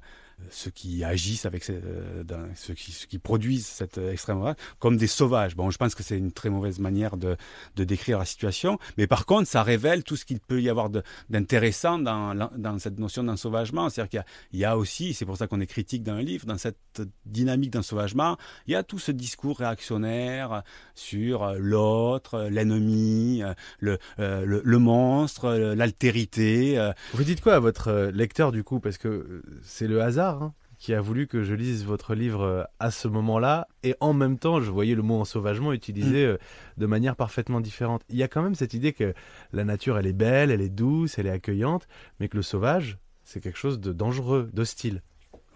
ceux 0.49 0.71
qui 0.71 1.03
agissent 1.03 1.45
avec 1.45 1.69
euh, 1.69 2.23
ceux, 2.55 2.73
qui, 2.73 3.19
produisent 3.19 3.65
cette 3.65 3.97
extrême 3.97 4.37
droite 4.37 4.57
comme 4.79 4.97
des 4.97 5.07
sauvages. 5.07 5.55
Bon, 5.55 5.69
je 5.69 5.77
pense 5.77 5.95
que 5.95 6.03
c'est 6.03 6.17
une 6.17 6.31
très 6.31 6.49
mauvaise 6.49 6.79
manière 6.79 7.17
de, 7.17 7.37
de, 7.75 7.83
décrire 7.83 8.19
la 8.19 8.25
situation, 8.25 8.79
mais 8.97 9.07
par 9.07 9.25
contre, 9.25 9.47
ça 9.47 9.63
révèle 9.63 10.03
tout 10.03 10.15
ce 10.15 10.25
qu'il 10.25 10.39
peut 10.39 10.61
y 10.61 10.69
avoir 10.69 10.89
d'intéressant 11.29 11.99
dans, 11.99 12.35
dans, 12.35 12.79
cette 12.79 12.99
notion 12.99 13.23
d'ensauvagement. 13.23 13.89
C'est-à-dire 13.89 14.23
qu'il 14.51 14.59
y, 14.59 14.65
a 14.65 14.77
aussi, 14.77 15.13
c'est 15.13 15.25
pour 15.25 15.37
ça 15.37 15.47
qu'on 15.47 15.59
est 15.59 15.67
critique 15.67 16.03
dans 16.03 16.15
le 16.15 16.21
livre, 16.21 16.45
dans 16.45 16.57
cette 16.57 17.01
dynamique 17.25 17.71
d'ensauvagement, 17.71 18.37
il 18.67 18.73
y 18.73 18.75
a 18.75 18.83
tout 18.83 18.99
ce 18.99 19.11
discours 19.11 19.59
réactionnaire 19.59 20.63
sur 20.95 21.53
l'autre, 21.57 22.47
l'ennemi, 22.49 23.43
le, 23.79 23.97
euh, 24.19 24.45
le, 24.45 24.61
le, 24.63 24.79
monstre, 24.79 25.51
l'altérité. 25.75 26.91
Vous 27.13 27.23
dites 27.23 27.41
quoi 27.41 27.55
à 27.55 27.59
votre 27.59 28.11
lecteur 28.13 28.51
du 28.51 28.63
coup? 28.63 28.79
Parce 28.79 28.97
que 28.97 29.41
c'est 29.63 29.87
le 29.87 30.01
hasard 30.01 30.30
Hein, 30.33 30.53
qui 30.81 30.95
a 30.95 31.01
voulu 31.01 31.27
que 31.27 31.43
je 31.43 31.53
lise 31.53 31.85
votre 31.85 32.15
livre 32.15 32.41
euh, 32.41 32.63
à 32.79 32.89
ce 32.89 33.07
moment-là, 33.07 33.67
et 33.83 33.95
en 33.99 34.13
même 34.13 34.39
temps, 34.39 34.61
je 34.61 34.71
voyais 34.71 34.95
le 34.95 35.03
mot 35.03 35.19
ensauvagement 35.19 35.73
utilisé 35.73 36.25
mm. 36.25 36.29
euh, 36.29 36.37
de 36.77 36.85
manière 36.87 37.15
parfaitement 37.15 37.61
différente. 37.61 38.01
Il 38.09 38.15
y 38.15 38.23
a 38.23 38.27
quand 38.27 38.41
même 38.41 38.55
cette 38.55 38.73
idée 38.73 38.91
que 38.91 39.13
la 39.53 39.63
nature, 39.63 39.99
elle 39.99 40.07
est 40.07 40.13
belle, 40.13 40.49
elle 40.49 40.61
est 40.61 40.69
douce, 40.69 41.19
elle 41.19 41.27
est 41.27 41.31
accueillante, 41.31 41.87
mais 42.19 42.29
que 42.29 42.35
le 42.35 42.41
sauvage, 42.41 42.97
c'est 43.23 43.41
quelque 43.41 43.59
chose 43.59 43.79
de 43.79 43.93
dangereux, 43.93 44.49
d'hostile. 44.53 45.03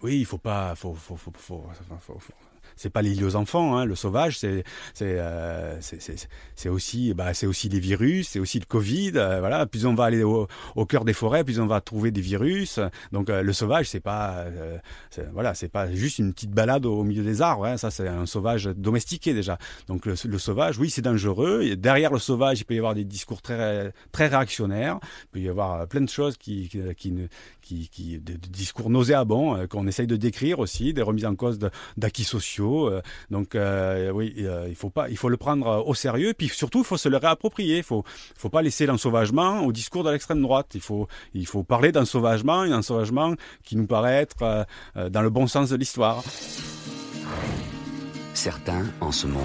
Oui, 0.00 0.16
il 0.18 0.26
faut 0.26 0.38
pas, 0.38 0.76
faut, 0.76 0.94
faut, 0.94 1.16
faut, 1.16 1.32
faut, 1.36 1.64
faut 1.98 2.20
c'est 2.76 2.90
pas 2.90 3.02
lié 3.02 3.24
aux 3.24 3.36
enfants. 3.36 3.76
Hein. 3.76 3.84
Le 3.84 3.94
sauvage, 3.94 4.38
c'est 4.38 4.64
euh, 5.02 5.80
c'est 6.54 6.68
aussi 6.68 7.14
bah, 7.14 7.34
c'est 7.34 7.46
aussi 7.46 7.68
des 7.68 7.80
virus, 7.80 8.28
c'est 8.28 8.38
aussi 8.38 8.60
le 8.60 8.66
Covid. 8.66 9.12
Euh, 9.16 9.40
voilà, 9.40 9.66
plus 9.66 9.86
on 9.86 9.94
va 9.94 10.04
aller 10.04 10.22
au, 10.22 10.46
cœur 10.86 11.04
des 11.04 11.14
forêts, 11.14 11.42
plus 11.42 11.58
on 11.58 11.66
va 11.66 11.80
trouver 11.80 12.10
des 12.10 12.20
virus. 12.20 12.78
Donc 13.12 13.30
euh, 13.30 13.42
le 13.42 13.52
sauvage, 13.52 13.88
c'est 13.88 14.00
pas 14.00 14.44
euh, 14.46 14.78
voilà, 15.32 15.54
c'est 15.54 15.68
pas 15.68 15.90
juste 15.92 16.18
une 16.18 16.32
petite 16.32 16.50
balade 16.50 16.86
au, 16.86 17.02
milieu 17.02 17.24
des 17.24 17.42
arbres. 17.42 17.64
Hein. 17.64 17.76
Ça, 17.78 17.90
c'est 17.90 18.08
un 18.08 18.26
sauvage 18.26 18.64
domestiqué 18.64 19.32
déjà. 19.32 19.58
Donc 19.88 20.06
le, 20.06 20.38
sauvage, 20.38 20.78
oui, 20.78 20.90
c'est 20.90 21.02
dangereux. 21.02 21.76
Derrière 21.76 22.12
le 22.12 22.18
sauvage, 22.18 22.60
il 22.60 22.64
peut 22.64 22.74
y 22.74 22.78
avoir 22.78 22.94
des 22.94 23.04
discours 23.04 23.40
très 23.40 23.92
très 24.12 24.26
réactionnaires. 24.26 24.98
Il 25.02 25.26
peut 25.32 25.40
y 25.40 25.48
avoir 25.48 25.86
plein 25.88 26.02
de 26.02 26.08
choses 26.08 26.36
qui, 26.36 26.68
qui, 26.68 27.88
qui 27.90 28.18
des 28.18 28.36
discours 28.36 28.90
nauséabonds 28.90 29.66
qu'on 29.68 29.86
essaye 29.86 30.06
de 30.06 30.16
décrire 30.16 30.58
aussi, 30.58 30.92
des 30.92 31.02
remises 31.02 31.24
en 31.24 31.34
cause 31.34 31.58
d'acquis 31.96 32.24
sociaux 32.24 32.65
euh, 32.66 33.02
donc 33.30 33.54
euh, 33.54 34.10
oui, 34.10 34.34
euh, 34.38 34.66
il 34.68 34.74
faut 34.74 34.90
pas, 34.90 35.08
il 35.08 35.16
faut 35.16 35.28
le 35.28 35.36
prendre 35.36 35.84
au 35.86 35.94
sérieux. 35.94 36.34
Puis 36.36 36.48
surtout, 36.48 36.80
il 36.80 36.84
faut 36.84 36.96
se 36.96 37.08
le 37.08 37.16
réapproprier. 37.16 37.78
Il 37.78 37.82
faut, 37.82 38.04
faut 38.36 38.48
pas 38.48 38.62
laisser 38.62 38.86
l'ensauvagement 38.86 39.60
au 39.60 39.72
discours 39.72 40.04
de 40.04 40.10
l'extrême 40.10 40.42
droite. 40.42 40.72
Il 40.74 40.80
faut, 40.80 41.08
il 41.34 41.46
faut 41.46 41.62
parler 41.62 41.92
d'ensauvagement, 41.92 42.60
un 42.60 42.72
ensauvagement 42.72 43.34
qui 43.62 43.76
nous 43.76 43.86
paraît 43.86 44.16
être 44.16 44.66
dans 44.94 45.22
le 45.22 45.30
bon 45.30 45.46
sens 45.46 45.70
de 45.70 45.76
l'histoire. 45.76 46.22
Certains, 48.34 48.86
en 49.00 49.12
ce 49.12 49.26
monde, 49.26 49.42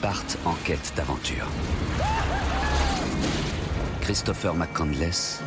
partent 0.00 0.38
en 0.44 0.54
quête 0.64 0.92
d'aventure. 0.96 1.48
Christopher 4.00 4.54
McCandless 4.54 5.40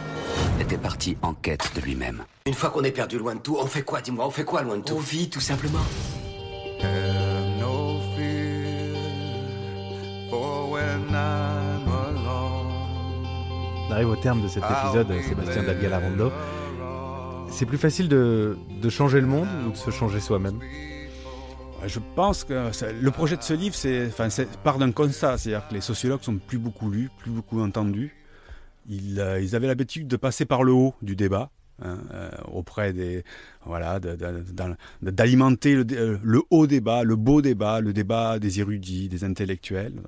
était 0.59 0.77
parti 0.77 1.17
en 1.21 1.33
quête 1.33 1.71
de 1.75 1.81
lui-même. 1.81 2.23
Une 2.45 2.53
fois 2.53 2.69
qu'on 2.69 2.83
est 2.83 2.91
perdu 2.91 3.17
loin 3.17 3.35
de 3.35 3.39
tout, 3.39 3.57
on 3.59 3.65
fait 3.65 3.83
quoi 3.83 4.01
Dis-moi, 4.01 4.25
on 4.25 4.31
fait 4.31 4.43
quoi 4.43 4.61
loin 4.61 4.77
de 4.77 4.83
tout? 4.83 4.95
On 4.95 4.99
vit, 4.99 5.29
tout 5.29 5.39
simplement. 5.39 5.79
On 13.87 13.91
arrive 13.91 14.09
au 14.09 14.15
terme 14.15 14.41
de 14.41 14.47
cet 14.47 14.63
épisode, 14.63 15.07
Sébastien 15.27 15.63
Dalgalarondo. 15.63 16.31
C'est 17.49 17.65
plus 17.65 17.77
facile 17.77 18.09
de, 18.09 18.57
de 18.81 18.89
changer 18.89 19.21
le 19.21 19.27
monde 19.27 19.47
ou 19.67 19.71
de 19.71 19.77
se 19.77 19.89
changer 19.91 20.19
soi-même? 20.19 20.59
Je 21.85 21.99
pense 22.15 22.43
que 22.43 22.71
le 22.99 23.11
projet 23.11 23.37
de 23.37 23.43
ce 23.43 23.53
livre, 23.53 23.75
c'est, 23.75 24.07
enfin, 24.07 24.27
part 24.63 24.79
d'un 24.79 24.91
constat, 24.91 25.37
c'est-à-dire 25.37 25.67
que 25.67 25.73
les 25.75 25.81
sociologues 25.81 26.21
sont 26.21 26.37
plus 26.37 26.57
beaucoup 26.57 26.89
lus, 26.89 27.09
plus 27.19 27.31
beaucoup 27.31 27.61
entendus. 27.61 28.15
Euh, 28.89 29.39
ils, 29.41 29.55
avaient 29.55 29.67
l'habitude 29.67 30.07
de 30.07 30.17
passer 30.17 30.45
par 30.45 30.63
le 30.63 30.71
haut 30.71 30.95
du 31.01 31.15
débat. 31.15 31.51
Hein, 31.81 31.97
euh, 32.13 32.29
auprès 32.53 32.93
des 32.93 33.25
voilà 33.65 33.99
d'alimenter 35.01 35.75
le, 35.75 35.85
euh, 35.91 36.17
le, 36.23 36.41
haut 36.49 36.67
débat 36.67 37.03
le 37.03 37.15
beau 37.15 37.41
débat 37.41 37.81
le 37.81 37.93
débat 37.93 38.39
des 38.39 38.59
érudits 38.59 39.09
des 39.09 39.23
intellectuels 39.23 40.01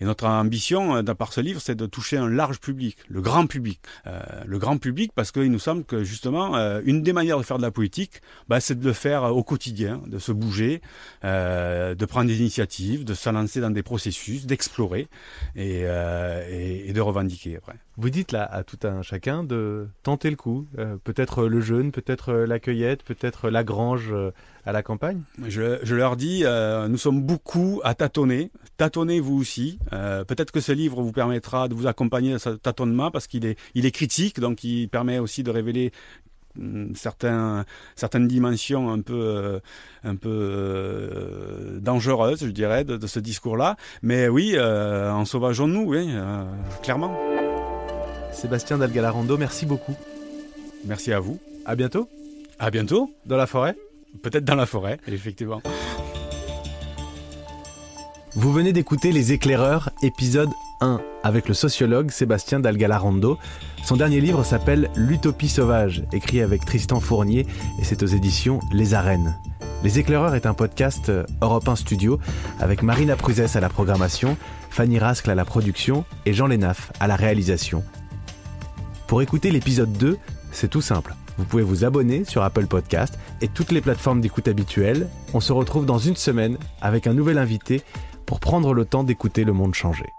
et 0.00 0.04
notre 0.04 0.26
ambition, 0.26 0.96
euh, 0.96 1.02
par 1.02 1.32
ce 1.32 1.40
livre, 1.40 1.60
c'est 1.60 1.74
de 1.74 1.86
toucher 1.86 2.16
un 2.16 2.28
large 2.28 2.60
public, 2.60 2.96
le 3.08 3.20
grand 3.20 3.46
public. 3.46 3.80
Euh, 4.06 4.20
le 4.46 4.58
grand 4.58 4.78
public, 4.78 5.12
parce 5.14 5.32
qu'il 5.32 5.50
nous 5.50 5.58
semble 5.58 5.84
que 5.84 6.04
justement, 6.04 6.56
une 6.84 7.02
des 7.02 7.12
manières 7.12 7.38
de 7.38 7.42
faire 7.42 7.58
de 7.58 7.62
la 7.62 7.70
politique, 7.70 8.20
bah, 8.48 8.60
c'est 8.60 8.78
de 8.78 8.84
le 8.84 8.92
faire 8.92 9.24
au 9.24 9.42
quotidien, 9.42 10.02
de 10.06 10.18
se 10.18 10.32
bouger, 10.32 10.80
de 11.22 12.04
prendre 12.04 12.26
des 12.26 12.40
initiatives, 12.40 13.04
de 13.04 13.14
se 13.14 13.30
lancer 13.30 13.60
dans 13.60 13.70
des 13.70 13.82
processus, 13.82 14.46
d'explorer 14.46 15.08
et, 15.54 15.82
et, 15.82 16.92
de 16.92 17.00
revendiquer 17.00 17.56
après. 17.56 17.76
Vous 17.96 18.10
dites 18.10 18.32
là 18.32 18.44
à 18.44 18.62
tout 18.62 18.78
un 18.84 19.02
chacun 19.02 19.44
de 19.44 19.88
tenter 20.02 20.30
le 20.30 20.36
coup, 20.36 20.66
peut-être 21.04 21.46
le 21.46 21.60
jeûne, 21.60 21.92
peut-être 21.92 22.32
la 22.32 22.58
cueillette, 22.58 22.95
peut-être 23.02 23.50
la 23.50 23.64
grange 23.64 24.12
à 24.66 24.72
la 24.72 24.82
campagne? 24.82 25.22
Je, 25.46 25.78
je, 25.82 25.94
leur 25.94 26.16
dis, 26.16 26.42
euh, 26.44 26.88
nous 26.88 26.98
sommes 26.98 27.22
beaucoup 27.22 27.80
à 27.84 27.94
tâtonner. 27.94 28.50
Tâtonnez 28.76 29.20
vous 29.20 29.38
aussi. 29.38 29.78
Euh, 29.92 30.24
Peut-être 30.24 30.50
que 30.50 30.60
ce 30.60 30.72
livre 30.72 31.00
vous 31.00 31.12
permettra 31.12 31.68
de 31.68 31.74
vous 31.74 31.86
accompagner 31.86 32.32
dans 32.32 32.38
ce 32.38 32.50
tâtonnement 32.50 33.10
parce 33.12 33.28
qu'il 33.28 33.46
est, 33.46 33.56
il 33.74 33.86
est 33.86 33.92
critique, 33.92 34.40
donc 34.40 34.64
il 34.64 34.88
permet 34.88 35.20
aussi 35.20 35.44
de 35.44 35.50
révéler 35.52 35.92
hum, 36.58 36.94
certains, 36.96 37.64
certaines 37.94 38.26
dimensions 38.26 38.90
un 38.90 39.00
peu, 39.00 39.14
euh, 39.14 39.60
un 40.02 40.16
peu 40.16 40.28
euh, 40.30 41.78
dangereuses, 41.78 42.40
je 42.40 42.50
dirais, 42.50 42.82
de, 42.84 42.96
de 42.96 43.06
ce 43.06 43.20
discours-là. 43.20 43.76
Mais 44.02 44.28
oui, 44.28 44.54
euh, 44.56 45.12
en 45.12 45.24
sauvageons-nous, 45.24 45.84
oui, 45.84 46.12
clairement. 46.82 47.16
Sébastien 48.32 48.78
Dalgalarando, 48.78 49.38
merci 49.38 49.64
beaucoup. 49.64 49.94
Merci 50.84 51.12
à 51.12 51.20
vous. 51.20 51.38
À 51.64 51.76
bientôt. 51.76 52.08
À 52.58 52.70
bientôt. 52.70 53.10
Dans 53.26 53.36
la 53.36 53.46
forêt 53.46 53.76
Peut-être 54.22 54.44
dans 54.44 54.54
la 54.54 54.64
forêt, 54.64 54.98
effectivement. 55.06 55.60
Vous 58.34 58.52
venez 58.52 58.72
d'écouter 58.72 59.12
Les 59.12 59.32
Éclaireurs, 59.32 59.90
épisode 60.02 60.48
1, 60.80 61.00
avec 61.22 61.48
le 61.48 61.54
sociologue 61.54 62.10
Sébastien 62.10 62.60
Dalgalarando. 62.60 63.38
Son 63.84 63.96
dernier 63.96 64.20
livre 64.20 64.42
s'appelle 64.42 64.90
L'Utopie 64.96 65.48
sauvage, 65.48 66.02
écrit 66.12 66.40
avec 66.40 66.64
Tristan 66.64 66.98
Fournier, 66.98 67.46
et 67.78 67.84
c'est 67.84 68.02
aux 68.02 68.06
éditions 68.06 68.60
Les 68.72 68.94
Arènes. 68.94 69.36
Les 69.84 69.98
Éclaireurs 69.98 70.34
est 70.34 70.46
un 70.46 70.54
podcast 70.54 71.12
Europe 71.42 71.68
1 71.68 71.76
Studio, 71.76 72.18
avec 72.58 72.82
Marina 72.82 73.16
Pruzès 73.16 73.54
à 73.56 73.60
la 73.60 73.68
programmation, 73.68 74.38
Fanny 74.70 74.98
Rascle 74.98 75.30
à 75.30 75.34
la 75.34 75.44
production 75.44 76.06
et 76.24 76.32
Jean 76.32 76.46
Lénaf 76.46 76.90
à 77.00 77.06
la 77.06 77.16
réalisation. 77.16 77.84
Pour 79.08 79.20
écouter 79.20 79.50
l'épisode 79.50 79.92
2, 79.92 80.16
c'est 80.52 80.68
tout 80.68 80.80
simple. 80.80 81.14
Vous 81.38 81.44
pouvez 81.44 81.62
vous 81.62 81.84
abonner 81.84 82.24
sur 82.24 82.42
Apple 82.42 82.66
Podcast 82.66 83.18
et 83.40 83.48
toutes 83.48 83.72
les 83.72 83.80
plateformes 83.80 84.20
d'écoute 84.20 84.48
habituelles. 84.48 85.08
On 85.34 85.40
se 85.40 85.52
retrouve 85.52 85.86
dans 85.86 85.98
une 85.98 86.16
semaine 86.16 86.58
avec 86.80 87.06
un 87.06 87.14
nouvel 87.14 87.38
invité 87.38 87.82
pour 88.24 88.40
prendre 88.40 88.74
le 88.74 88.84
temps 88.84 89.04
d'écouter 89.04 89.44
le 89.44 89.52
monde 89.52 89.74
changer. 89.74 90.14